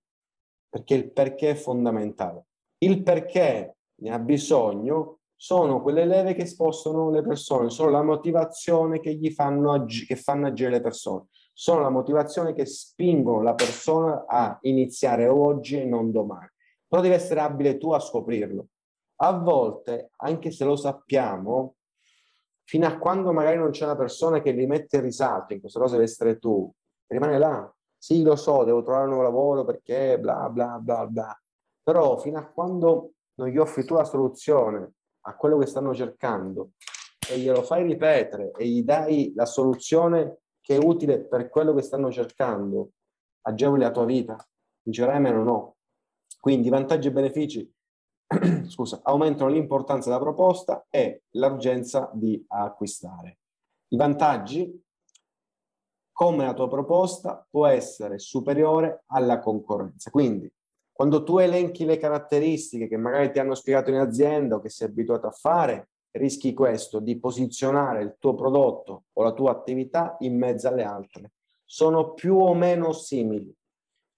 perché 0.70 0.94
il 0.94 1.12
perché 1.12 1.50
è 1.50 1.56
fondamentale. 1.56 2.46
Il 2.78 3.02
perché 3.02 3.78
ne 3.96 4.12
ha 4.12 4.20
bisogno 4.20 5.22
sono 5.36 5.82
quelle 5.82 6.06
leve 6.06 6.36
che 6.36 6.46
spostano 6.46 7.10
le 7.10 7.24
persone, 7.24 7.72
sono 7.72 7.90
la 7.90 8.04
motivazione 8.04 9.00
che 9.00 9.16
gli 9.16 9.32
fanno, 9.32 9.72
ag- 9.74 10.06
che 10.06 10.16
fanno 10.16 10.46
agire 10.46 10.70
le 10.70 10.82
persone, 10.82 11.26
sono 11.52 11.82
la 11.82 11.90
motivazione 11.90 12.54
che 12.54 12.68
spingono 12.68 13.42
la 13.42 13.56
persona 13.56 14.26
a 14.28 14.60
iniziare 14.62 15.28
oggi 15.28 15.82
e 15.82 15.86
non 15.86 16.12
domani. 16.12 16.48
Però 16.88 17.02
devi 17.02 17.16
essere 17.16 17.40
abile 17.40 17.80
tu 17.80 17.92
a 17.92 18.00
scoprirlo. 18.00 18.68
A 19.24 19.32
volte, 19.32 20.12
anche 20.18 20.52
se 20.52 20.64
lo 20.64 20.76
sappiamo, 20.76 21.78
fino 22.72 22.88
a 22.88 22.98
quando 22.98 23.34
magari 23.34 23.58
non 23.58 23.72
c'è 23.72 23.84
una 23.84 23.98
persona 23.98 24.40
che 24.40 24.52
li 24.52 24.66
mette 24.66 24.96
in 24.96 25.02
risalto, 25.02 25.52
in 25.52 25.60
questo 25.60 25.78
caso 25.78 25.92
deve 25.92 26.06
essere 26.06 26.40
tu, 26.40 26.72
rimane 27.08 27.38
là. 27.38 27.70
Sì, 27.98 28.24
lo 28.24 28.38
so, 28.38 28.64
devo 28.64 28.82
trovare 28.82 29.04
un 29.04 29.10
nuovo 29.10 29.26
lavoro 29.26 29.66
perché 29.66 30.18
bla 30.18 30.48
bla 30.50 30.80
bla 30.80 31.06
bla. 31.06 31.42
Però 31.84 32.18
fino 32.20 32.40
a 32.40 32.46
quando 32.46 33.12
non 33.40 33.50
gli 33.50 33.58
offri 33.58 33.84
tu 33.84 33.96
la 33.96 34.06
soluzione 34.06 34.94
a 35.26 35.36
quello 35.36 35.58
che 35.58 35.66
stanno 35.66 35.94
cercando 35.94 36.70
e 37.30 37.40
glielo 37.40 37.62
fai 37.62 37.84
ripetere 37.84 38.52
e 38.56 38.66
gli 38.66 38.84
dai 38.84 39.34
la 39.36 39.46
soluzione 39.46 40.44
che 40.62 40.78
è 40.78 40.80
utile 40.82 41.26
per 41.26 41.50
quello 41.50 41.74
che 41.74 41.82
stanno 41.82 42.10
cercando, 42.10 42.92
agevoli 43.48 43.82
la 43.82 43.92
tua 43.92 44.06
vita. 44.06 44.38
Dicerai 44.82 45.20
meno 45.20 45.44
no. 45.44 45.76
Quindi 46.40 46.70
vantaggi 46.70 47.10
e 47.10 47.12
benefici 47.12 47.70
scusa, 48.68 49.02
aumentano 49.04 49.50
l'importanza 49.50 50.10
della 50.10 50.22
proposta 50.22 50.86
e 50.90 51.24
l'urgenza 51.32 52.10
di 52.14 52.44
acquistare. 52.48 53.40
I 53.90 53.98
vantaggi, 53.98 54.84
come 56.12 56.46
la 56.46 56.54
tua 56.54 56.70
proposta 56.70 57.46
può 57.50 57.66
essere 57.66 58.20
superiore 58.20 59.04
alla 59.08 59.40
concorrenza. 59.40 60.10
Quindi, 60.12 60.52
quando 60.92 61.24
tu 61.24 61.40
elenchi 61.40 61.84
le 61.84 61.98
caratteristiche 61.98 62.88
che 62.88 62.98
magari 62.98 63.32
ti 63.32 63.40
hanno 63.40 63.56
spiegato 63.56 63.90
in 63.90 63.98
azienda 63.98 64.56
o 64.56 64.60
che 64.60 64.70
sei 64.70 64.88
abituato 64.88 65.28
a 65.28 65.32
fare, 65.32 65.90
rischi 66.12 66.54
questo 66.54 67.00
di 67.00 67.20
posizionare 67.20 68.04
il 68.04 68.16
tuo 68.20 68.36
prodotto 68.36 69.06
o 69.14 69.24
la 69.24 69.34
tua 69.34 69.52
attività 69.52 70.16
in 70.20 70.38
mezzo 70.38 70.68
alle 70.68 70.84
altre. 70.84 71.32
Sono 71.66 72.14
più 72.14 72.38
o 72.38 72.54
meno 72.54 72.92
simili, 72.92 73.54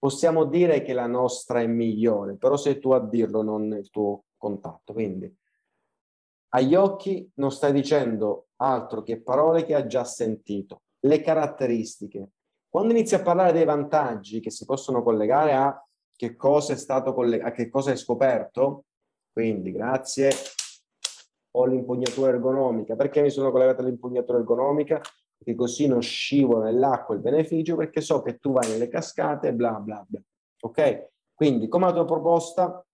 possiamo 0.04 0.44
dire 0.44 0.82
che 0.82 0.92
la 0.92 1.06
nostra 1.06 1.62
è 1.62 1.66
migliore, 1.66 2.36
però 2.36 2.58
sei 2.58 2.78
tu 2.78 2.90
a 2.90 3.00
dirlo, 3.00 3.40
non 3.40 3.72
il 3.72 3.88
tuo 3.88 4.24
contatto. 4.36 4.92
Quindi 4.92 5.34
agli 6.48 6.74
occhi 6.74 7.32
non 7.36 7.50
stai 7.50 7.72
dicendo 7.72 8.48
altro 8.56 9.02
che 9.02 9.22
parole 9.22 9.64
che 9.64 9.74
ha 9.74 9.86
già 9.86 10.04
sentito, 10.04 10.82
le 11.06 11.22
caratteristiche. 11.22 12.32
Quando 12.68 12.92
inizi 12.92 13.14
a 13.14 13.22
parlare 13.22 13.52
dei 13.52 13.64
vantaggi 13.64 14.40
che 14.40 14.50
si 14.50 14.66
possono 14.66 15.02
collegare 15.02 15.54
a 15.54 15.88
che 16.14 16.36
cosa 16.36 16.74
è 16.74 16.76
stato 16.76 17.14
collegato, 17.14 17.48
a 17.48 17.52
che 17.52 17.70
cosa 17.70 17.90
hai 17.90 17.96
scoperto, 17.96 18.84
quindi 19.32 19.72
grazie, 19.72 20.30
ho 21.52 21.64
l'impugnatura 21.64 22.28
ergonomica. 22.28 22.94
Perché 22.94 23.22
mi 23.22 23.30
sono 23.30 23.50
collegato 23.50 23.80
all'impugnatura 23.80 24.36
ergonomica? 24.36 25.00
Che 25.44 25.54
così 25.54 25.86
non 25.86 26.02
scivola 26.02 26.64
nell'acqua 26.64 27.14
il 27.14 27.20
beneficio 27.20 27.76
perché 27.76 28.00
so 28.00 28.22
che 28.22 28.38
tu 28.38 28.52
vai 28.52 28.68
nelle 28.68 28.88
cascate 28.88 29.54
bla 29.54 29.72
bla 29.74 30.04
bla. 30.08 30.20
Ok? 30.62 31.10
Quindi, 31.34 31.68
come 31.68 31.86
la 31.86 31.92
tua 31.92 32.04
proposta, 32.04 32.84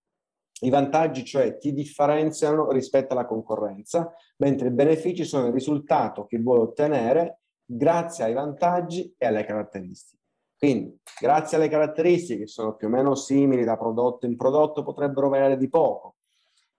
i 0.61 0.69
vantaggi, 0.69 1.23
cioè, 1.23 1.57
ti 1.57 1.73
differenziano 1.73 2.71
rispetto 2.71 3.13
alla 3.13 3.25
concorrenza, 3.25 4.13
mentre 4.37 4.67
i 4.67 4.71
benefici 4.71 5.23
sono 5.23 5.47
il 5.47 5.53
risultato 5.53 6.25
che 6.25 6.39
vuoi 6.39 6.59
ottenere 6.59 7.41
grazie 7.63 8.25
ai 8.25 8.33
vantaggi 8.33 9.13
e 9.17 9.25
alle 9.25 9.45
caratteristiche. 9.45 10.21
Quindi, 10.57 10.99
grazie 11.19 11.57
alle 11.57 11.69
caratteristiche 11.69 12.41
che 12.41 12.47
sono 12.47 12.75
più 12.75 12.87
o 12.87 12.89
meno 12.89 13.15
simili 13.15 13.63
da 13.63 13.77
prodotto 13.77 14.25
in 14.25 14.35
prodotto, 14.35 14.83
potrebbero 14.83 15.29
variare 15.29 15.57
di 15.57 15.69
poco. 15.69 16.15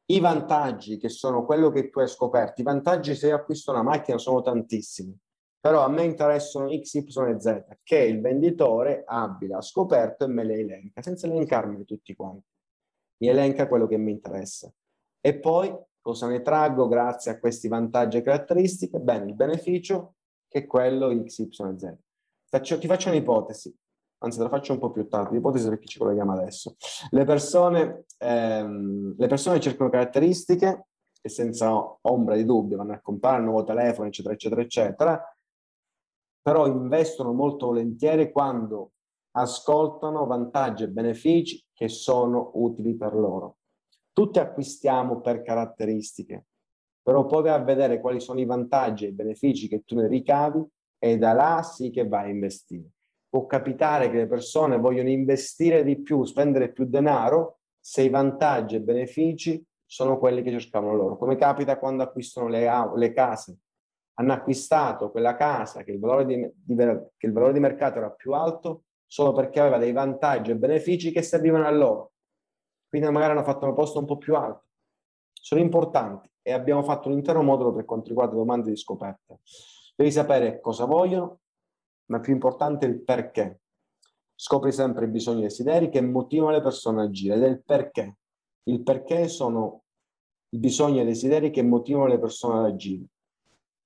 I 0.06 0.20
vantaggi, 0.20 0.98
che 0.98 1.08
sono 1.08 1.44
quello 1.44 1.70
che 1.70 1.88
tu 1.90 2.00
hai 2.00 2.08
scoperto, 2.08 2.60
i 2.60 2.64
vantaggi 2.64 3.14
se 3.14 3.32
acquisto 3.32 3.70
una 3.70 3.82
macchina 3.82 4.18
sono 4.18 4.42
tantissimi 4.42 5.16
però 5.62 5.84
a 5.84 5.88
me 5.88 6.02
interessano 6.02 6.76
X, 6.76 6.94
Y 6.94 7.04
e 7.28 7.40
Z, 7.40 7.64
che 7.84 7.98
il 7.98 8.20
venditore 8.20 9.04
abbia 9.06 9.60
scoperto 9.60 10.24
e 10.24 10.26
me 10.26 10.42
le 10.42 10.54
elenca, 10.54 11.02
senza 11.02 11.28
elencarmi 11.28 11.84
tutti 11.84 12.16
quanti. 12.16 12.48
Mi 13.18 13.28
elenca 13.28 13.68
quello 13.68 13.86
che 13.86 13.96
mi 13.96 14.10
interessa. 14.10 14.68
E 15.20 15.38
poi 15.38 15.72
cosa 16.00 16.26
ne 16.26 16.42
traggo 16.42 16.88
grazie 16.88 17.30
a 17.30 17.38
questi 17.38 17.68
vantaggi 17.68 18.16
e 18.16 18.22
caratteristiche? 18.22 18.98
Bene, 18.98 19.26
il 19.26 19.36
beneficio 19.36 20.14
che 20.48 20.64
è 20.64 20.66
quello 20.66 21.16
X, 21.24 21.38
Y 21.38 21.44
e 21.44 21.78
Z. 21.78 21.96
Faccio, 22.48 22.78
ti 22.78 22.88
faccio 22.88 23.10
un'ipotesi, 23.10 23.72
anzi 24.18 24.38
te 24.38 24.42
la 24.42 24.50
faccio 24.50 24.72
un 24.72 24.80
po' 24.80 24.90
più 24.90 25.06
tardi, 25.06 25.36
l'ipotesi 25.36 25.68
perché 25.68 25.86
ci 25.86 26.00
colleghiamo 26.00 26.32
adesso. 26.32 26.74
Le 27.10 27.24
persone, 27.24 28.06
ehm, 28.18 29.14
le 29.16 29.26
persone 29.28 29.60
cercano 29.60 29.90
caratteristiche 29.90 30.86
e 31.22 31.28
senza 31.28 31.70
ombra 32.00 32.34
di 32.34 32.44
dubbio 32.44 32.78
vanno 32.78 32.94
a 32.94 33.00
comprare 33.00 33.38
un 33.38 33.44
nuovo 33.44 33.62
telefono, 33.62 34.08
eccetera, 34.08 34.34
eccetera, 34.34 34.60
eccetera, 34.60 35.31
però 36.42 36.66
investono 36.66 37.32
molto 37.32 37.66
volentieri 37.66 38.32
quando 38.32 38.92
ascoltano 39.34 40.26
vantaggi 40.26 40.82
e 40.82 40.88
benefici 40.88 41.64
che 41.72 41.88
sono 41.88 42.50
utili 42.54 42.96
per 42.96 43.14
loro. 43.14 43.58
Tutti 44.12 44.38
acquistiamo 44.40 45.20
per 45.20 45.42
caratteristiche, 45.42 46.46
però 47.00 47.24
poi 47.24 47.44
vai 47.44 47.52
a 47.52 47.62
vedere 47.62 48.00
quali 48.00 48.20
sono 48.20 48.40
i 48.40 48.44
vantaggi 48.44 49.06
e 49.06 49.08
i 49.08 49.12
benefici 49.12 49.68
che 49.68 49.84
tu 49.84 49.96
ne 49.96 50.08
ricavi 50.08 50.62
e 50.98 51.16
da 51.16 51.32
là 51.32 51.62
sì 51.62 51.90
che 51.90 52.06
vai 52.06 52.26
a 52.26 52.32
investire. 52.32 52.90
Può 53.28 53.46
capitare 53.46 54.10
che 54.10 54.18
le 54.18 54.26
persone 54.26 54.78
vogliono 54.78 55.08
investire 55.08 55.82
di 55.84 56.02
più, 56.02 56.24
spendere 56.24 56.70
più 56.70 56.84
denaro 56.84 57.60
se 57.80 58.02
i 58.02 58.10
vantaggi 58.10 58.74
e 58.74 58.78
i 58.78 58.82
benefici 58.82 59.64
sono 59.86 60.18
quelli 60.18 60.42
che 60.42 60.50
cercavano 60.50 60.94
loro. 60.94 61.16
Come 61.16 61.36
capita 61.36 61.78
quando 61.78 62.02
acquistano 62.02 62.48
le, 62.48 62.68
le 62.94 63.12
case 63.12 63.58
hanno 64.14 64.32
acquistato 64.32 65.10
quella 65.10 65.34
casa 65.34 65.82
che 65.82 65.92
il, 65.92 65.98
valore 65.98 66.26
di, 66.26 66.50
di, 66.54 66.74
che 66.74 67.26
il 67.26 67.32
valore 67.32 67.52
di 67.52 67.60
mercato 67.60 67.98
era 67.98 68.10
più 68.10 68.32
alto 68.32 68.84
solo 69.06 69.32
perché 69.32 69.60
aveva 69.60 69.78
dei 69.78 69.92
vantaggi 69.92 70.50
e 70.50 70.56
benefici 70.56 71.12
che 71.12 71.22
servivano 71.22 71.66
a 71.66 71.70
loro. 71.70 72.12
Quindi 72.88 73.10
magari 73.10 73.32
hanno 73.32 73.44
fatto 73.44 73.64
una 73.64 73.74
posta 73.74 73.98
un 73.98 74.06
po' 74.06 74.18
più 74.18 74.34
alta. 74.34 74.64
Sono 75.32 75.60
importanti 75.60 76.30
e 76.42 76.52
abbiamo 76.52 76.82
fatto 76.82 77.08
un 77.08 77.14
intero 77.14 77.42
modulo 77.42 77.72
per 77.72 77.84
quanto 77.84 78.08
riguarda 78.08 78.34
domande 78.34 78.70
di 78.70 78.76
scoperta. 78.76 79.38
Devi 79.94 80.10
sapere 80.10 80.60
cosa 80.60 80.84
vogliono, 80.84 81.40
ma 82.06 82.20
più 82.20 82.32
importante 82.32 82.86
il 82.86 83.02
perché. 83.02 83.60
Scopri 84.34 84.72
sempre 84.72 85.04
i 85.04 85.08
bisogni 85.08 85.42
e 85.42 85.44
i 85.44 85.48
desideri 85.48 85.88
che 85.88 86.00
motivano 86.00 86.52
le 86.52 86.62
persone 86.62 87.02
a 87.02 87.04
agire 87.04 87.34
ed 87.36 87.42
è 87.42 87.48
il 87.48 87.62
perché. 87.62 88.16
Il 88.64 88.82
perché 88.82 89.28
sono 89.28 89.84
i 90.50 90.58
bisogni 90.58 90.98
e 91.00 91.02
i 91.02 91.06
desideri 91.06 91.50
che 91.50 91.62
motivano 91.62 92.06
le 92.06 92.18
persone 92.18 92.58
ad 92.58 92.64
agire 92.64 93.04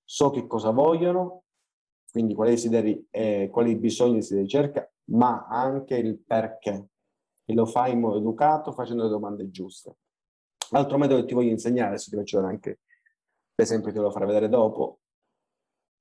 so 0.07 0.31
che 0.31 0.47
cosa 0.47 0.71
vogliono, 0.71 1.43
quindi 2.11 2.35
quali 2.35 2.53
desideri, 2.53 3.07
eh, 3.11 3.51
quali 3.53 3.77
bisogni 3.77 4.23
si 4.23 4.37
ricerca, 4.37 4.89
ma 5.11 5.47
anche 5.49 5.97
il 5.97 6.19
perché. 6.19 6.89
E 7.45 7.55
lo 7.55 7.67
fai 7.67 7.93
in 7.93 8.01
modo 8.01 8.17
educato, 8.17 8.73
facendo 8.73 9.03
le 9.03 9.11
domande 9.11 9.51
giuste. 9.51 9.97
L'altro 10.71 10.97
metodo 10.97 11.21
che 11.21 11.27
ti 11.27 11.35
voglio 11.35 11.51
insegnare, 11.51 11.89
adesso 11.89 12.11
ti 12.11 12.17
faccio 12.17 12.39
anche, 12.41 12.81
per 13.55 13.65
esempio 13.65 13.93
te 13.93 13.99
lo 13.99 14.11
farò 14.11 14.27
vedere 14.27 14.49
dopo, 14.49 15.01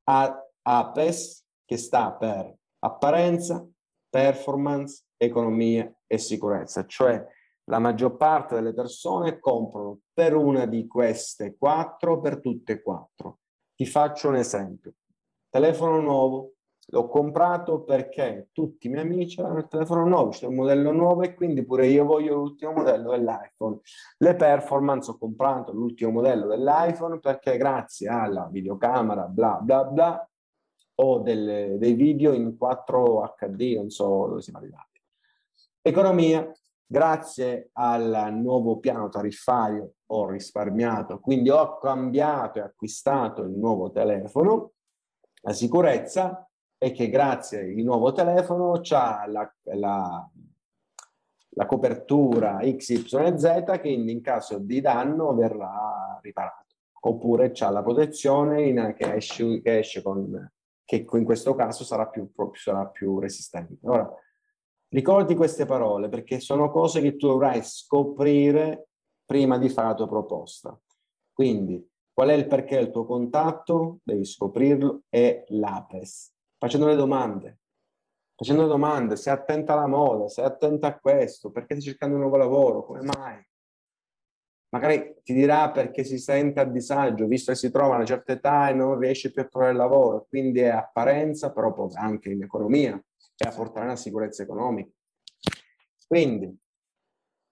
APES, 0.04 1.46
che 1.66 1.78
sta 1.78 2.14
per 2.14 2.56
apparenza, 2.80 3.68
performance, 4.10 5.06
economia 5.18 5.92
e 6.08 6.18
sicurezza, 6.18 6.86
cioè 6.86 7.24
la 7.66 7.80
maggior 7.80 8.16
parte 8.16 8.56
delle 8.56 8.74
persone 8.74 9.40
comprano 9.40 10.02
per 10.14 10.36
una 10.36 10.66
di 10.66 10.86
queste 10.88 11.58
quattro, 11.58 12.22
per 12.22 12.40
tutte 12.40 12.74
e 12.74 12.82
quattro. 12.82 13.40
Ti 13.76 13.86
faccio 13.86 14.30
un 14.30 14.36
esempio. 14.36 14.94
Telefono 15.50 16.00
nuovo, 16.00 16.54
l'ho 16.88 17.08
comprato 17.08 17.84
perché 17.84 18.50
tutti 18.52 18.88
i 18.88 18.90
miei 18.90 19.04
amici 19.04 19.42
hanno 19.42 19.60
il 19.60 19.68
telefono 19.68 20.06
nuovo, 20.06 20.30
c'è 20.30 20.46
un 20.46 20.56
modello 20.56 20.92
nuovo 20.92 21.24
e 21.24 21.34
quindi 21.34 21.66
pure 21.66 21.88
io 21.88 22.06
voglio 22.06 22.36
l'ultimo 22.36 22.72
modello 22.72 23.12
dell'iPhone. 23.12 23.80
Le 24.18 24.36
performance 24.36 25.12
ho 25.12 25.18
comprato 25.18 25.74
l'ultimo 25.74 26.12
modello 26.12 26.48
dell'iPhone 26.48 27.20
perché 27.20 27.58
grazie 27.58 28.08
alla 28.08 28.48
videocamera 28.52 29.24
bla 29.26 29.60
bla 29.62 29.84
bla 29.84 30.30
ho 30.98 31.20
delle, 31.20 31.78
dei 31.78 31.94
video 31.94 32.32
in 32.32 32.56
4 32.58 33.36
HD, 33.38 33.76
non 33.76 33.90
so 33.90 34.28
dove 34.28 34.42
siamo 34.42 34.60
arrivati. 34.60 35.02
Economia, 35.82 36.50
grazie 36.86 37.70
al 37.74 38.30
nuovo 38.34 38.80
piano 38.80 39.10
tariffario 39.10 39.94
ho 40.08 40.30
risparmiato, 40.30 41.20
quindi 41.20 41.50
ho 41.50 41.78
cambiato 41.78 42.60
e 42.60 42.62
acquistato 42.62 43.42
il 43.44 43.52
nuovo 43.52 43.92
telefono. 43.92 44.74
La 45.42 45.54
sicurezza 45.54 46.48
è 46.78 46.92
che 46.92 47.10
grazie 47.10 47.62
al 47.62 47.84
nuovo 47.84 48.12
telefono 48.12 48.80
c'ha 48.82 49.26
la, 49.28 49.52
la, 49.74 50.30
la 51.50 51.66
copertura 51.66 52.60
XYZ 52.60 53.80
che 53.82 53.90
in, 53.90 54.22
caso 54.22 54.60
di 54.60 54.82
danno 54.82 55.34
verrà 55.34 56.20
riparato. 56.22 56.64
Oppure 57.06 57.52
c'ha 57.52 57.70
la 57.70 57.84
protezione 57.84 58.94
che, 58.96 59.14
esce, 59.14 59.62
che 59.62 59.80
esce 59.80 60.02
con 60.02 60.50
che 60.86 61.08
in 61.12 61.24
questo 61.24 61.56
caso 61.56 61.84
sarà 61.84 62.08
più, 62.08 62.30
sarà 62.54 62.86
più 62.86 63.20
resistente. 63.20 63.78
Ora, 63.88 64.08
Ricordi 64.96 65.36
queste 65.36 65.66
parole 65.66 66.08
perché 66.08 66.40
sono 66.40 66.72
cose 66.72 67.02
che 67.02 67.18
tu 67.18 67.28
dovrai 67.28 67.62
scoprire 67.62 68.88
prima 69.26 69.58
di 69.58 69.68
fare 69.68 69.90
la 69.90 69.94
tua 69.94 70.08
proposta. 70.08 70.80
Quindi, 71.34 71.86
qual 72.14 72.30
è 72.30 72.34
il 72.34 72.48
perché 72.48 72.78
del 72.78 72.92
tuo 72.92 73.06
contatto? 73.06 74.00
Devi 74.04 74.24
scoprirlo 74.24 75.02
e 75.10 75.44
l'APES. 75.50 76.34
Facendo 76.58 76.88
le 76.88 76.96
domande. 76.96 77.60
Facendo 78.36 78.62
le 78.62 78.70
domande, 78.70 79.18
sei 79.18 79.34
attenta 79.34 79.74
alla 79.74 79.88
moda, 79.88 80.30
sei 80.30 80.46
attenta 80.46 80.88
a 80.88 80.98
questo, 80.98 81.52
perché 81.52 81.76
stai 81.76 81.88
cercando 81.88 82.16
un 82.16 82.22
nuovo 82.22 82.38
lavoro, 82.38 82.86
come 82.86 83.02
mai? 83.02 83.46
Magari 84.76 85.16
ti 85.24 85.34
dirà 85.34 85.72
perché 85.72 86.04
si 86.04 86.18
sente 86.18 86.60
a 86.60 86.66
disagio, 86.66 87.28
visto 87.28 87.54
che 87.54 87.58
si 87.58 87.72
trova 87.72 87.94
a 87.94 87.96
una 87.98 88.06
certa 88.06 88.34
età 88.34 88.68
e 88.68 88.74
non 88.74 89.00
riesce 89.00 89.32
più 89.32 89.42
a 89.42 89.46
trovare 89.46 89.74
lavoro, 89.74 90.26
quindi 90.28 90.60
è 90.60 90.68
apparenza, 90.68 91.54
però 91.54 91.74
anche 91.94 92.32
in 92.32 92.44
economia 92.44 93.02
e 93.38 93.48
a 93.48 93.52
portare 93.52 93.86
una 93.86 93.96
sicurezza 93.96 94.44
economica. 94.44 94.90
Quindi, 96.06 96.54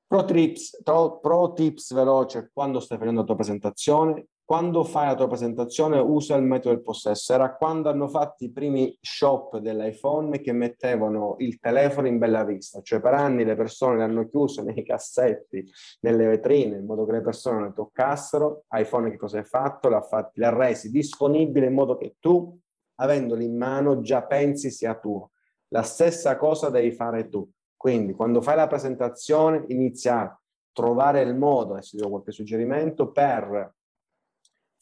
pro 0.05 0.25
tips, 0.25 0.81
pro 0.83 1.53
tips 1.55 1.93
veloce 1.93 2.49
quando 2.51 2.81
stai 2.81 2.97
facendo 2.97 3.21
la 3.21 3.25
tua 3.25 3.35
presentazione, 3.35 4.27
quando 4.53 4.83
fai 4.83 5.07
la 5.07 5.15
tua 5.15 5.27
presentazione 5.27 5.97
usa 5.97 6.35
il 6.35 6.43
metodo 6.43 6.75
del 6.75 6.83
possesso. 6.83 7.33
Era 7.33 7.55
quando 7.55 7.89
hanno 7.89 8.07
fatto 8.07 8.43
i 8.43 8.51
primi 8.51 8.95
shop 9.01 9.57
dell'iPhone 9.57 10.39
che 10.41 10.51
mettevano 10.51 11.37
il 11.39 11.57
telefono 11.57 12.05
in 12.05 12.19
bella 12.19 12.43
vista, 12.43 12.79
cioè 12.83 13.01
per 13.01 13.15
anni 13.15 13.45
le 13.45 13.55
persone 13.55 13.97
le 13.97 14.03
hanno 14.03 14.29
chiuse 14.29 14.61
nei 14.61 14.83
cassetti, 14.83 15.67
nelle 16.01 16.27
vetrine, 16.27 16.77
in 16.77 16.85
modo 16.85 17.03
che 17.03 17.13
le 17.13 17.21
persone 17.21 17.55
non 17.55 17.67
le 17.69 17.73
toccassero. 17.73 18.65
iPhone 18.73 19.09
che 19.09 19.17
cosa 19.17 19.39
hai 19.39 19.43
fatto? 19.43 19.89
L'ha, 19.89 20.01
fatti, 20.01 20.39
l'ha 20.39 20.55
resi 20.55 20.91
disponibile 20.91 21.65
in 21.65 21.73
modo 21.73 21.97
che 21.97 22.17
tu, 22.19 22.55
avendoli 22.99 23.45
in 23.45 23.57
mano, 23.57 24.01
già 24.01 24.21
pensi 24.21 24.69
sia 24.69 24.93
tuo. 24.99 25.31
La 25.69 25.81
stessa 25.81 26.37
cosa 26.37 26.69
devi 26.69 26.91
fare 26.91 27.27
tu. 27.27 27.49
Quindi 27.75 28.13
quando 28.13 28.39
fai 28.39 28.55
la 28.55 28.67
presentazione 28.67 29.63
inizia 29.69 30.21
a 30.21 30.39
trovare 30.71 31.23
il 31.23 31.35
modo, 31.35 31.73
adesso 31.73 31.97
ti 31.97 32.03
do 32.03 32.09
qualche 32.09 32.31
suggerimento, 32.31 33.09
per 33.09 33.73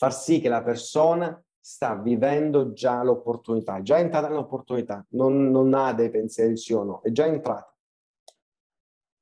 far 0.01 0.15
sì 0.15 0.41
che 0.41 0.49
la 0.49 0.63
persona 0.63 1.39
sta 1.59 1.93
vivendo 1.93 2.73
già 2.73 3.03
l'opportunità, 3.03 3.83
già 3.83 3.99
entrata 3.99 4.29
nell'opportunità, 4.29 5.05
non, 5.09 5.51
non 5.51 5.75
ha 5.75 5.93
dei 5.93 6.09
pensieri 6.09 6.57
sì 6.57 6.73
o 6.73 6.83
no, 6.83 7.01
è 7.03 7.11
già 7.11 7.27
entrata. 7.27 7.71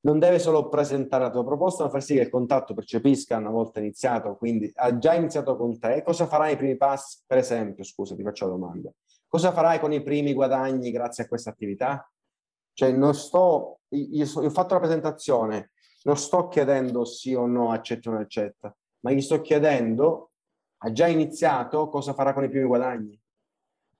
Non 0.05 0.19
deve 0.19 0.39
solo 0.39 0.69
presentare 0.69 1.25
la 1.25 1.31
tua 1.31 1.43
proposta, 1.43 1.83
ma 1.83 1.89
far 1.89 2.01
sì 2.01 2.13
che 2.13 2.21
il 2.21 2.29
contatto 2.29 2.73
percepisca 2.73 3.35
una 3.35 3.49
volta 3.49 3.81
iniziato, 3.81 4.37
quindi 4.37 4.71
ha 4.73 4.97
già 4.97 5.15
iniziato 5.15 5.57
con 5.57 5.77
te. 5.77 6.01
Cosa 6.01 6.27
farai 6.27 6.53
i 6.53 6.55
primi 6.55 6.77
passi? 6.77 7.23
Per 7.27 7.37
esempio, 7.37 7.83
scusa, 7.83 8.15
ti 8.15 8.23
faccio 8.23 8.45
la 8.45 8.51
domanda. 8.51 8.89
Cosa 9.27 9.51
farai 9.51 9.81
con 9.81 9.91
i 9.91 10.01
primi 10.01 10.31
guadagni 10.31 10.91
grazie 10.91 11.25
a 11.25 11.27
questa 11.27 11.49
attività? 11.49 12.09
Cioè, 12.71 12.93
non 12.93 13.13
sto, 13.15 13.81
io, 13.89 14.25
io 14.25 14.47
ho 14.47 14.49
fatto 14.49 14.75
la 14.75 14.79
presentazione, 14.79 15.71
non 16.03 16.15
sto 16.15 16.47
chiedendo 16.47 17.03
sì 17.03 17.33
o 17.33 17.45
no, 17.47 17.73
accetta 17.73 18.07
o 18.07 18.13
non 18.13 18.21
accetta, 18.21 18.73
ma 19.01 19.11
gli 19.11 19.19
sto 19.19 19.41
chiedendo 19.41 20.28
ha 20.81 20.91
già 20.91 21.07
iniziato, 21.07 21.89
cosa 21.89 22.13
farà 22.13 22.33
con 22.33 22.43
i 22.43 22.49
primi 22.49 22.65
guadagni? 22.65 23.19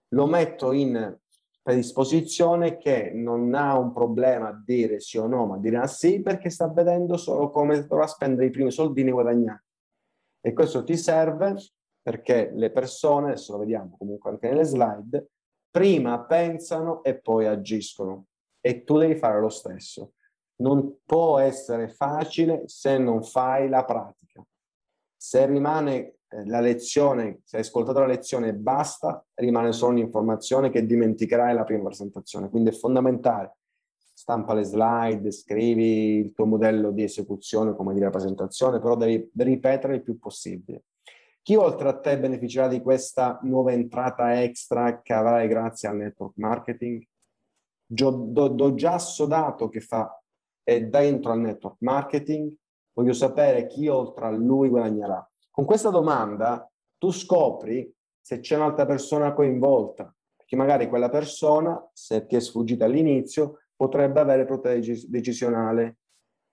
Lo 0.09 0.25
metto 0.27 0.71
in 0.71 1.17
predisposizione 1.61 2.77
che 2.77 3.11
non 3.13 3.53
ha 3.53 3.77
un 3.77 3.91
problema 3.93 4.49
a 4.49 4.63
dire 4.65 4.99
sì 4.99 5.17
o 5.17 5.27
no, 5.27 5.45
ma 5.45 5.57
dirà 5.57 5.85
sì 5.87 6.21
perché 6.21 6.49
sta 6.49 6.67
vedendo 6.67 7.17
solo 7.17 7.49
come 7.49 7.85
dovrà 7.85 8.07
spendere 8.07 8.47
i 8.47 8.49
primi 8.49 8.71
soldini 8.71 9.11
guadagnati. 9.11 9.67
E 10.41 10.53
questo 10.53 10.83
ti 10.83 10.95
serve 10.95 11.55
perché 12.01 12.51
le 12.53 12.71
persone, 12.71 13.27
adesso 13.27 13.51
lo 13.53 13.59
vediamo 13.59 13.95
comunque 13.97 14.31
anche 14.31 14.49
nelle 14.49 14.63
slide, 14.63 15.29
prima 15.69 16.23
pensano 16.23 17.03
e 17.03 17.19
poi 17.19 17.45
agiscono. 17.45 18.25
E 18.61 18.83
tu 18.83 18.97
devi 18.97 19.15
fare 19.15 19.39
lo 19.39 19.49
stesso. 19.49 20.13
Non 20.61 20.99
può 21.05 21.39
essere 21.39 21.89
facile 21.89 22.63
se 22.67 22.97
non 22.97 23.23
fai 23.23 23.69
la 23.69 23.85
pratica. 23.85 24.43
Se 25.15 25.45
rimane 25.45 26.18
la 26.45 26.59
lezione, 26.59 27.41
se 27.43 27.57
hai 27.57 27.63
ascoltato 27.63 27.99
la 27.99 28.05
lezione 28.05 28.49
e 28.49 28.53
basta, 28.53 29.25
rimane 29.35 29.71
solo 29.71 29.93
un'informazione 29.93 30.69
che 30.69 30.85
dimenticherai 30.85 31.53
la 31.53 31.63
prima 31.63 31.85
presentazione. 31.85 32.49
Quindi 32.49 32.69
è 32.69 32.73
fondamentale. 32.73 33.57
Stampa 34.13 34.53
le 34.53 34.63
slide, 34.63 35.31
scrivi 35.31 36.17
il 36.17 36.33
tuo 36.33 36.45
modello 36.45 36.91
di 36.91 37.03
esecuzione, 37.03 37.73
come 37.73 37.93
dire 37.93 38.05
la 38.05 38.11
presentazione, 38.11 38.79
però 38.79 38.95
devi 38.95 39.31
ripetere 39.35 39.95
il 39.95 40.03
più 40.03 40.19
possibile. 40.19 40.83
Chi 41.41 41.55
oltre 41.55 41.89
a 41.89 41.97
te 41.97 42.19
beneficerà 42.19 42.67
di 42.67 42.81
questa 42.81 43.39
nuova 43.43 43.71
entrata 43.71 44.41
extra 44.41 45.01
che 45.01 45.13
avrai 45.13 45.47
grazie 45.47 45.87
al 45.87 45.95
network 45.95 46.33
marketing? 46.35 47.03
Do, 47.85 48.11
do, 48.11 48.49
do 48.49 48.75
già 48.75 48.99
sodato 48.99 49.67
che 49.69 49.79
fa 49.79 50.21
è 50.61 50.83
dentro 50.83 51.31
al 51.31 51.39
network 51.39 51.77
marketing, 51.79 52.53
voglio 52.93 53.13
sapere 53.13 53.65
chi 53.65 53.87
oltre 53.87 54.25
a 54.25 54.29
lui 54.29 54.69
guadagnerà. 54.69 55.27
Con 55.59 55.67
questa 55.67 55.89
domanda 55.89 56.71
tu 56.97 57.11
scopri 57.11 57.93
se 58.17 58.39
c'è 58.39 58.55
un'altra 58.55 58.85
persona 58.85 59.33
coinvolta, 59.33 60.09
perché 60.37 60.55
magari 60.55 60.87
quella 60.87 61.09
persona, 61.09 61.85
se 61.91 62.25
ti 62.27 62.37
è 62.37 62.39
sfuggita 62.39 62.85
all'inizio, 62.85 63.63
potrebbe 63.75 64.21
avere 64.21 64.45
potere 64.45 64.79
decisionale. 64.79 65.97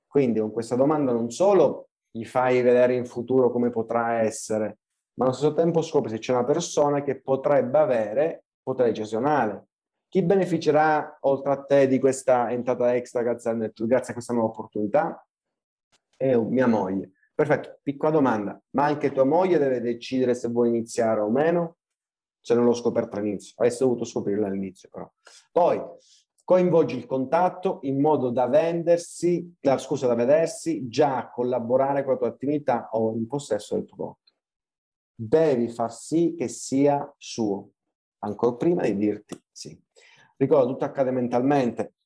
Quindi 0.09 0.41
con 0.41 0.51
questa 0.51 0.75
domanda 0.75 1.13
non 1.13 1.31
solo 1.31 1.91
gli 2.11 2.25
fai 2.25 2.63
vedere 2.63 2.97
in 2.97 3.07
futuro 3.07 3.53
come 3.53 3.71
potrà 3.71 4.23
essere, 4.23 4.79
ma 5.19 5.27
allo 5.27 5.35
stesso 5.35 5.55
tempo 5.55 5.83
scopri 5.83 6.11
se 6.11 6.19
c'è 6.19 6.33
una 6.33 6.43
persona 6.43 7.05
che 7.05 7.21
potrebbe 7.21 7.79
avere 7.79 8.47
potere 8.61 8.91
decisionale. 8.91 9.69
Chi 10.09 10.25
beneficerà 10.25 11.19
oltre 11.21 11.53
a 11.53 11.63
te 11.63 11.87
di 11.87 12.01
questa 12.01 12.51
entrata 12.51 12.93
extra 12.97 13.23
grazie 13.23 13.51
a, 13.53 13.55
grazie 13.55 14.11
a 14.11 14.15
questa 14.15 14.33
nuova 14.33 14.49
opportunità? 14.49 15.25
È 16.17 16.35
mia 16.35 16.67
moglie. 16.67 17.13
Perfetto, 17.37 17.81
piccola 17.83 18.13
domanda, 18.13 18.59
ma 18.71 18.87
anche 18.87 19.13
tua 19.13 19.25
moglie 19.25 19.59
deve 19.59 19.83
decidere 19.83 20.35
se 20.35 20.49
vuoi 20.49 20.71
iniziare 20.71 21.21
o 21.21 21.29
meno? 21.29 21.77
Se 22.41 22.55
non 22.55 22.65
l'ho 22.65 22.73
scoperto 22.73 23.17
all'inizio, 23.17 23.53
avresti 23.57 23.83
dovuto 23.85 24.07
scoprirla 24.07 24.47
all'inizio 24.47 24.89
però. 24.91 25.07
Poi, 25.53 25.79
coinvolgi 26.45 26.97
il 26.97 27.05
contatto 27.05 27.81
in 27.83 28.01
modo 28.01 28.31
da 28.31 28.47
vendersi, 28.47 29.55
la, 29.61 29.77
scusa, 29.77 30.07
da 30.07 30.15
vedersi 30.15 30.89
già 30.89 31.29
collaborare 31.29 32.05
con 32.05 32.15
la 32.15 32.19
tua 32.21 32.29
attività 32.29 32.89
o 32.93 33.13
in 33.13 33.27
possesso 33.27 33.75
del 33.75 33.85
tuo 33.85 33.97
prodotto. 33.97 34.33
Devi 35.15 35.69
far 35.69 35.93
sì 35.93 36.35
che 36.39 36.49
sia 36.49 37.15
suo, 37.19 37.73
ancora 38.21 38.57
prima 38.57 38.81
di 38.85 38.97
dirti 38.97 39.39
sì. 39.51 39.79
Ricorda, 40.39 40.71
tutto 40.71 40.87
accade 40.87 41.11
mentalmente, 41.11 41.97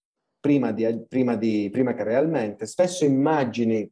prima, 0.41 0.73
di, 0.73 1.05
prima, 1.07 1.37
di, 1.37 1.69
prima 1.71 1.95
che 1.95 2.03
realmente. 2.03 2.67
Spesso 2.67 3.05
immagini 3.05 3.89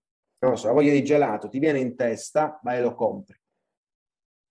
non 0.46 0.56
so, 0.56 0.68
la 0.68 0.72
voglia 0.72 0.92
di 0.92 1.02
gelato 1.02 1.48
ti 1.48 1.58
viene 1.58 1.80
in 1.80 1.96
testa, 1.96 2.60
vai 2.62 2.78
e 2.78 2.82
lo 2.82 2.94
compri. 2.94 3.36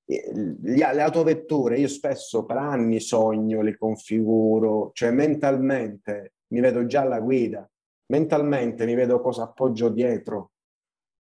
Le 0.10 1.02
autovetture, 1.02 1.78
io 1.78 1.88
spesso 1.88 2.45
per 2.45 2.58
anni 2.58 3.00
sogno, 3.00 3.62
le 3.62 3.78
configuro, 3.78 4.91
cioè 4.93 5.12
mentalmente 5.12 6.36
mi 6.47 6.62
vedo 6.62 6.86
già 6.86 7.02
alla 7.02 7.19
guida, 7.19 7.69
mentalmente 8.08 8.86
mi 8.86 8.95
vedo 8.95 9.19
cosa 9.19 9.43
appoggio 9.43 9.89
dietro. 9.89 10.52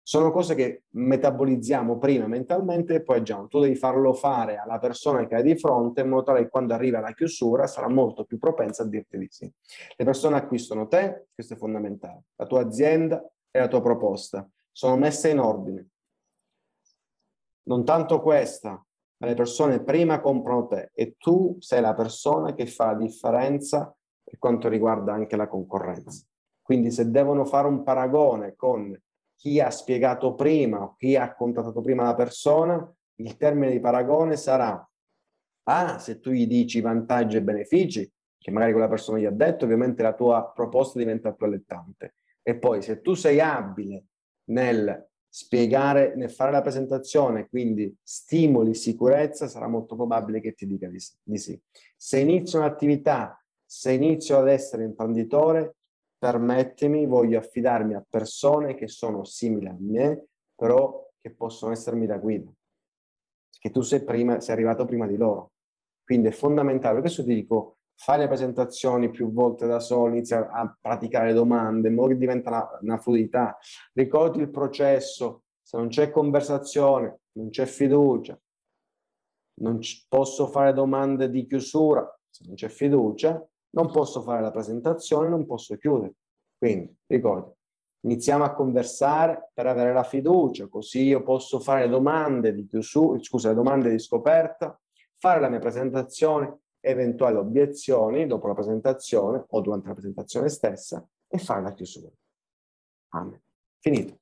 Sono 0.06 0.30
cose 0.30 0.54
che 0.54 0.82
metabolizziamo 0.90 1.96
prima 1.96 2.26
mentalmente 2.26 2.96
e 2.96 3.02
poi 3.02 3.20
agiamo. 3.20 3.48
Tu 3.48 3.60
devi 3.60 3.74
farlo 3.74 4.12
fare 4.12 4.58
alla 4.58 4.78
persona 4.78 5.26
che 5.26 5.36
hai 5.36 5.42
di 5.42 5.56
fronte 5.56 6.02
in 6.02 6.10
modo 6.10 6.24
tale 6.24 6.42
che 6.42 6.50
quando 6.50 6.74
arriva 6.74 7.00
la 7.00 7.14
chiusura 7.14 7.66
sarà 7.66 7.88
molto 7.88 8.24
più 8.24 8.36
propensa 8.36 8.82
a 8.82 8.86
dirti 8.86 9.16
di 9.16 9.28
sì. 9.30 9.50
Le 9.96 10.04
persone 10.04 10.36
acquistano 10.36 10.88
te, 10.88 11.28
questo 11.32 11.54
è 11.54 11.56
fondamentale, 11.56 12.24
la 12.36 12.44
tua 12.44 12.60
azienda 12.60 13.26
e 13.56 13.60
la 13.60 13.68
tua 13.68 13.80
proposta 13.80 14.50
sono 14.72 14.96
messe 14.96 15.30
in 15.30 15.38
ordine. 15.38 15.90
Non 17.68 17.84
tanto 17.84 18.20
questa, 18.20 18.70
ma 18.70 19.26
le 19.28 19.34
persone 19.34 19.80
prima 19.80 20.20
comprano 20.20 20.66
te 20.66 20.90
e 20.92 21.14
tu 21.16 21.56
sei 21.60 21.80
la 21.80 21.94
persona 21.94 22.52
che 22.52 22.66
fa 22.66 22.86
la 22.86 22.94
differenza 22.94 23.96
per 24.24 24.38
quanto 24.38 24.68
riguarda 24.68 25.12
anche 25.12 25.36
la 25.36 25.46
concorrenza. 25.46 26.26
Quindi 26.60 26.90
se 26.90 27.12
devono 27.12 27.44
fare 27.44 27.68
un 27.68 27.84
paragone 27.84 28.56
con 28.56 29.00
chi 29.36 29.60
ha 29.60 29.70
spiegato 29.70 30.34
prima 30.34 30.82
o 30.82 30.96
chi 30.96 31.14
ha 31.14 31.32
contattato 31.32 31.80
prima 31.80 32.02
la 32.02 32.16
persona, 32.16 32.92
il 33.18 33.36
termine 33.36 33.70
di 33.70 33.78
paragone 33.78 34.36
sarà 34.36 34.84
ah, 35.66 35.98
se 35.98 36.18
tu 36.18 36.32
gli 36.32 36.48
dici 36.48 36.80
vantaggi 36.80 37.36
e 37.36 37.42
benefici, 37.42 38.10
che 38.36 38.50
magari 38.50 38.72
quella 38.72 38.88
persona 38.88 39.18
gli 39.18 39.26
ha 39.26 39.30
detto, 39.30 39.64
ovviamente 39.64 40.02
la 40.02 40.12
tua 40.12 40.50
proposta 40.52 40.98
diventa 40.98 41.32
più 41.32 41.46
allettante. 41.46 42.16
E 42.46 42.56
poi 42.56 42.82
se 42.82 43.00
tu 43.00 43.14
sei 43.14 43.40
abile 43.40 44.04
nel 44.50 45.08
spiegare, 45.26 46.14
nel 46.14 46.30
fare 46.30 46.52
la 46.52 46.60
presentazione, 46.60 47.48
quindi 47.48 47.92
stimoli 48.02 48.74
sicurezza, 48.74 49.48
sarà 49.48 49.66
molto 49.66 49.96
probabile 49.96 50.40
che 50.40 50.52
ti 50.52 50.66
dica 50.66 50.88
di, 50.88 51.38
sì. 51.38 51.60
Se 51.96 52.20
inizio 52.20 52.58
un'attività, 52.58 53.42
se 53.64 53.92
inizio 53.92 54.38
ad 54.38 54.48
essere 54.48 54.84
imprenditore, 54.84 55.76
permettimi, 56.18 57.06
voglio 57.06 57.38
affidarmi 57.38 57.94
a 57.94 58.06
persone 58.08 58.74
che 58.74 58.86
sono 58.86 59.24
simili 59.24 59.66
a 59.66 59.76
me, 59.78 60.26
però 60.54 61.10
che 61.20 61.30
possono 61.34 61.72
essermi 61.72 62.06
da 62.06 62.18
guida. 62.18 62.52
Che 63.58 63.70
tu 63.70 63.80
sei, 63.80 64.04
prima, 64.04 64.40
sei 64.40 64.54
arrivato 64.54 64.84
prima 64.84 65.06
di 65.06 65.16
loro. 65.16 65.52
Quindi 66.04 66.28
è 66.28 66.32
fondamentale, 66.32 67.00
questo 67.00 67.24
ti 67.24 67.34
dico, 67.34 67.78
fare 67.96 68.22
le 68.22 68.28
presentazioni 68.28 69.10
più 69.10 69.32
volte 69.32 69.66
da 69.66 69.80
solo, 69.80 70.12
inizia 70.12 70.50
a 70.50 70.76
praticare 70.80 71.32
domande, 71.32 71.88
in 71.88 71.94
modo 71.94 72.08
che 72.08 72.18
diventa 72.18 72.50
una, 72.50 72.78
una 72.80 72.98
fluidità. 72.98 73.56
Ricordi 73.92 74.40
il 74.40 74.50
processo, 74.50 75.44
se 75.62 75.76
non 75.76 75.88
c'è 75.88 76.10
conversazione, 76.10 77.20
non 77.32 77.50
c'è 77.50 77.66
fiducia, 77.66 78.38
non 79.60 79.78
c- 79.78 80.06
posso 80.08 80.46
fare 80.48 80.72
domande 80.72 81.30
di 81.30 81.46
chiusura, 81.46 82.06
se 82.28 82.44
non 82.46 82.54
c'è 82.54 82.68
fiducia, 82.68 83.44
non 83.70 83.90
posso 83.90 84.22
fare 84.22 84.42
la 84.42 84.50
presentazione, 84.50 85.28
non 85.28 85.46
posso 85.46 85.76
chiudere. 85.76 86.14
Quindi, 86.56 86.94
ricordi, 87.06 87.52
iniziamo 88.04 88.44
a 88.44 88.54
conversare 88.54 89.50
per 89.52 89.66
avere 89.66 89.92
la 89.92 90.04
fiducia, 90.04 90.68
così 90.68 91.04
io 91.04 91.22
posso 91.22 91.60
fare 91.60 91.88
domande 91.88 92.54
di 92.54 92.66
chiusura, 92.66 93.18
scusa, 93.20 93.52
domande 93.52 93.90
di 93.90 93.98
scoperta, 93.98 94.78
fare 95.16 95.40
la 95.40 95.48
mia 95.48 95.58
presentazione, 95.58 96.63
eventuali 96.84 97.36
obiezioni 97.36 98.26
dopo 98.26 98.46
la 98.46 98.54
presentazione 98.54 99.44
o 99.48 99.60
durante 99.60 99.88
la 99.88 99.94
presentazione 99.94 100.48
stessa 100.48 101.06
e 101.26 101.38
fare 101.38 101.62
la 101.62 101.72
chiusura. 101.72 102.12
Amen. 103.10 103.40
Finito. 103.80 104.18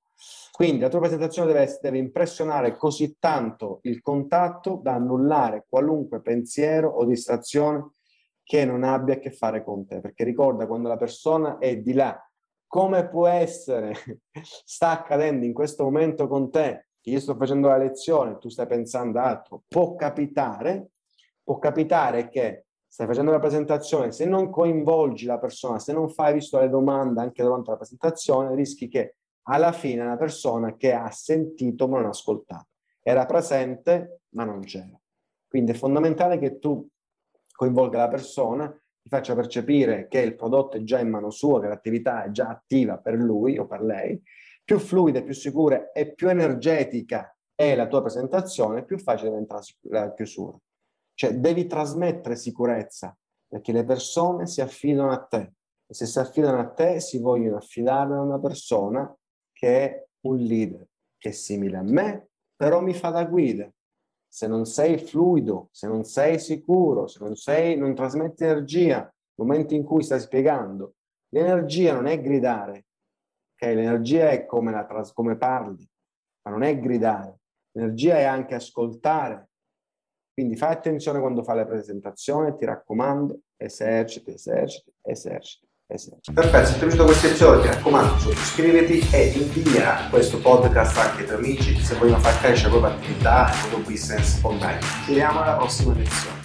Quindi 0.52 0.80
la 0.80 0.88
tua 0.88 1.00
presentazione 1.00 1.52
deve, 1.52 1.78
deve 1.80 1.98
impressionare 1.98 2.76
così 2.76 3.16
tanto 3.18 3.80
il 3.82 4.00
contatto 4.00 4.80
da 4.82 4.94
annullare 4.94 5.66
qualunque 5.68 6.20
pensiero 6.20 6.88
o 6.88 7.04
distrazione 7.04 7.94
che 8.44 8.64
non 8.64 8.84
abbia 8.84 9.14
a 9.14 9.18
che 9.18 9.30
fare 9.30 9.64
con 9.64 9.86
te. 9.86 10.00
Perché 10.00 10.24
ricorda, 10.24 10.66
quando 10.66 10.88
la 10.88 10.96
persona 10.96 11.58
è 11.58 11.78
di 11.78 11.92
là, 11.94 12.18
come 12.66 13.08
può 13.08 13.26
essere, 13.26 13.94
sta 14.64 14.90
accadendo 14.90 15.44
in 15.44 15.52
questo 15.52 15.84
momento 15.84 16.28
con 16.28 16.50
te, 16.50 16.86
che 17.00 17.10
io 17.10 17.20
sto 17.20 17.34
facendo 17.34 17.68
la 17.68 17.76
lezione, 17.76 18.38
tu 18.38 18.48
stai 18.48 18.66
pensando 18.66 19.18
altro, 19.18 19.64
può 19.66 19.96
capitare, 19.96 20.91
può 21.42 21.58
capitare 21.58 22.28
che 22.28 22.66
stai 22.86 23.06
facendo 23.06 23.30
la 23.30 23.38
presentazione, 23.38 24.12
se 24.12 24.26
non 24.26 24.50
coinvolgi 24.50 25.24
la 25.24 25.38
persona, 25.38 25.78
se 25.78 25.92
non 25.92 26.10
fai 26.10 26.34
visto 26.34 26.60
le 26.60 26.68
domande 26.68 27.22
anche 27.22 27.42
durante 27.42 27.70
la 27.70 27.76
presentazione, 27.76 28.54
rischi 28.54 28.88
che 28.88 29.16
alla 29.44 29.72
fine 29.72 30.02
una 30.02 30.16
persona 30.16 30.76
che 30.76 30.92
ha 30.92 31.10
sentito 31.10 31.88
ma 31.88 31.96
non 31.96 32.06
ha 32.06 32.10
ascoltato. 32.10 32.66
Era 33.00 33.24
presente 33.24 34.20
ma 34.30 34.44
non 34.44 34.60
c'era. 34.60 35.00
Quindi 35.48 35.72
è 35.72 35.74
fondamentale 35.74 36.38
che 36.38 36.58
tu 36.58 36.86
coinvolga 37.54 37.98
la 37.98 38.08
persona, 38.08 38.68
ti 38.68 39.08
faccia 39.08 39.34
percepire 39.34 40.06
che 40.06 40.20
il 40.20 40.36
prodotto 40.36 40.76
è 40.76 40.82
già 40.82 41.00
in 41.00 41.08
mano 41.08 41.30
sua, 41.30 41.60
che 41.60 41.68
l'attività 41.68 42.24
è 42.24 42.30
già 42.30 42.48
attiva 42.48 42.98
per 42.98 43.14
lui 43.14 43.58
o 43.58 43.66
per 43.66 43.82
lei. 43.82 44.22
Più 44.64 44.78
fluida, 44.78 45.22
più 45.22 45.34
sicura 45.34 45.92
e 45.92 46.14
più 46.14 46.28
energetica 46.28 47.34
è 47.54 47.74
la 47.74 47.86
tua 47.86 48.02
presentazione, 48.02 48.84
più 48.84 48.98
facile 48.98 49.30
diventa 49.30 49.60
la 49.88 50.12
chiusura. 50.14 50.56
Cioè 51.22 51.34
devi 51.34 51.68
trasmettere 51.68 52.34
sicurezza 52.34 53.16
perché 53.46 53.70
le 53.70 53.84
persone 53.84 54.48
si 54.48 54.60
affidano 54.60 55.12
a 55.12 55.22
te 55.22 55.52
e 55.86 55.94
se 55.94 56.04
si 56.04 56.18
affidano 56.18 56.58
a 56.58 56.68
te 56.68 56.98
si 56.98 57.20
vogliono 57.20 57.58
affidare 57.58 58.14
a 58.14 58.20
una 58.22 58.40
persona 58.40 59.16
che 59.52 59.84
è 59.84 60.06
un 60.22 60.36
leader, 60.38 60.84
che 61.16 61.28
è 61.28 61.32
simile 61.32 61.76
a 61.76 61.82
me, 61.82 62.30
però 62.56 62.80
mi 62.80 62.92
fa 62.92 63.10
da 63.10 63.24
guida. 63.24 63.72
Se 64.26 64.48
non 64.48 64.66
sei 64.66 64.98
fluido, 64.98 65.68
se 65.70 65.86
non 65.86 66.02
sei 66.02 66.40
sicuro, 66.40 67.06
se 67.06 67.20
non, 67.22 67.36
sei, 67.36 67.76
non 67.76 67.94
trasmetti 67.94 68.42
energia 68.42 69.02
nel 69.02 69.46
momento 69.46 69.74
in 69.74 69.84
cui 69.84 70.02
stai 70.02 70.18
spiegando, 70.18 70.94
l'energia 71.28 71.94
non 71.94 72.06
è 72.06 72.20
gridare, 72.20 72.86
okay? 73.54 73.76
l'energia 73.76 74.30
è 74.30 74.44
come, 74.44 74.72
la 74.72 75.12
come 75.14 75.36
parli, 75.36 75.88
ma 76.42 76.50
non 76.50 76.64
è 76.64 76.76
gridare. 76.80 77.42
L'energia 77.76 78.16
è 78.16 78.24
anche 78.24 78.56
ascoltare. 78.56 79.50
Quindi 80.32 80.56
fai 80.56 80.72
attenzione 80.72 81.20
quando 81.20 81.42
fai 81.42 81.56
la 81.56 81.66
presentazione, 81.66 82.56
ti 82.56 82.64
raccomando, 82.64 83.40
eserciti, 83.56 84.32
eserciti, 84.32 84.92
eserciti. 85.06 85.66
Perfetto, 86.32 86.66
se 86.66 86.72
ti 86.72 86.78
è 86.78 86.80
piaciuto 86.80 87.04
questo 87.04 87.26
episodio 87.26 87.60
ti 87.60 87.66
raccomando 87.66 88.18
sottoscriviti 88.18 89.14
e 89.14 89.26
invia 89.26 90.08
questo 90.08 90.38
podcast 90.38 90.96
anche 90.96 91.20
ai 91.20 91.26
tuoi 91.26 91.38
amici 91.38 91.76
se 91.76 91.96
vogliono 91.96 92.18
far 92.18 92.40
crescere 92.40 92.72
la 92.72 92.78
propria 92.78 92.98
attività 92.98 93.52
e 93.52 93.56
il 93.56 93.70
tuo 93.70 93.78
business 93.80 94.42
online. 94.42 94.80
Ci 94.80 95.08
vediamo 95.08 95.42
alla 95.42 95.56
prossima 95.56 95.92
lezione. 95.92 96.41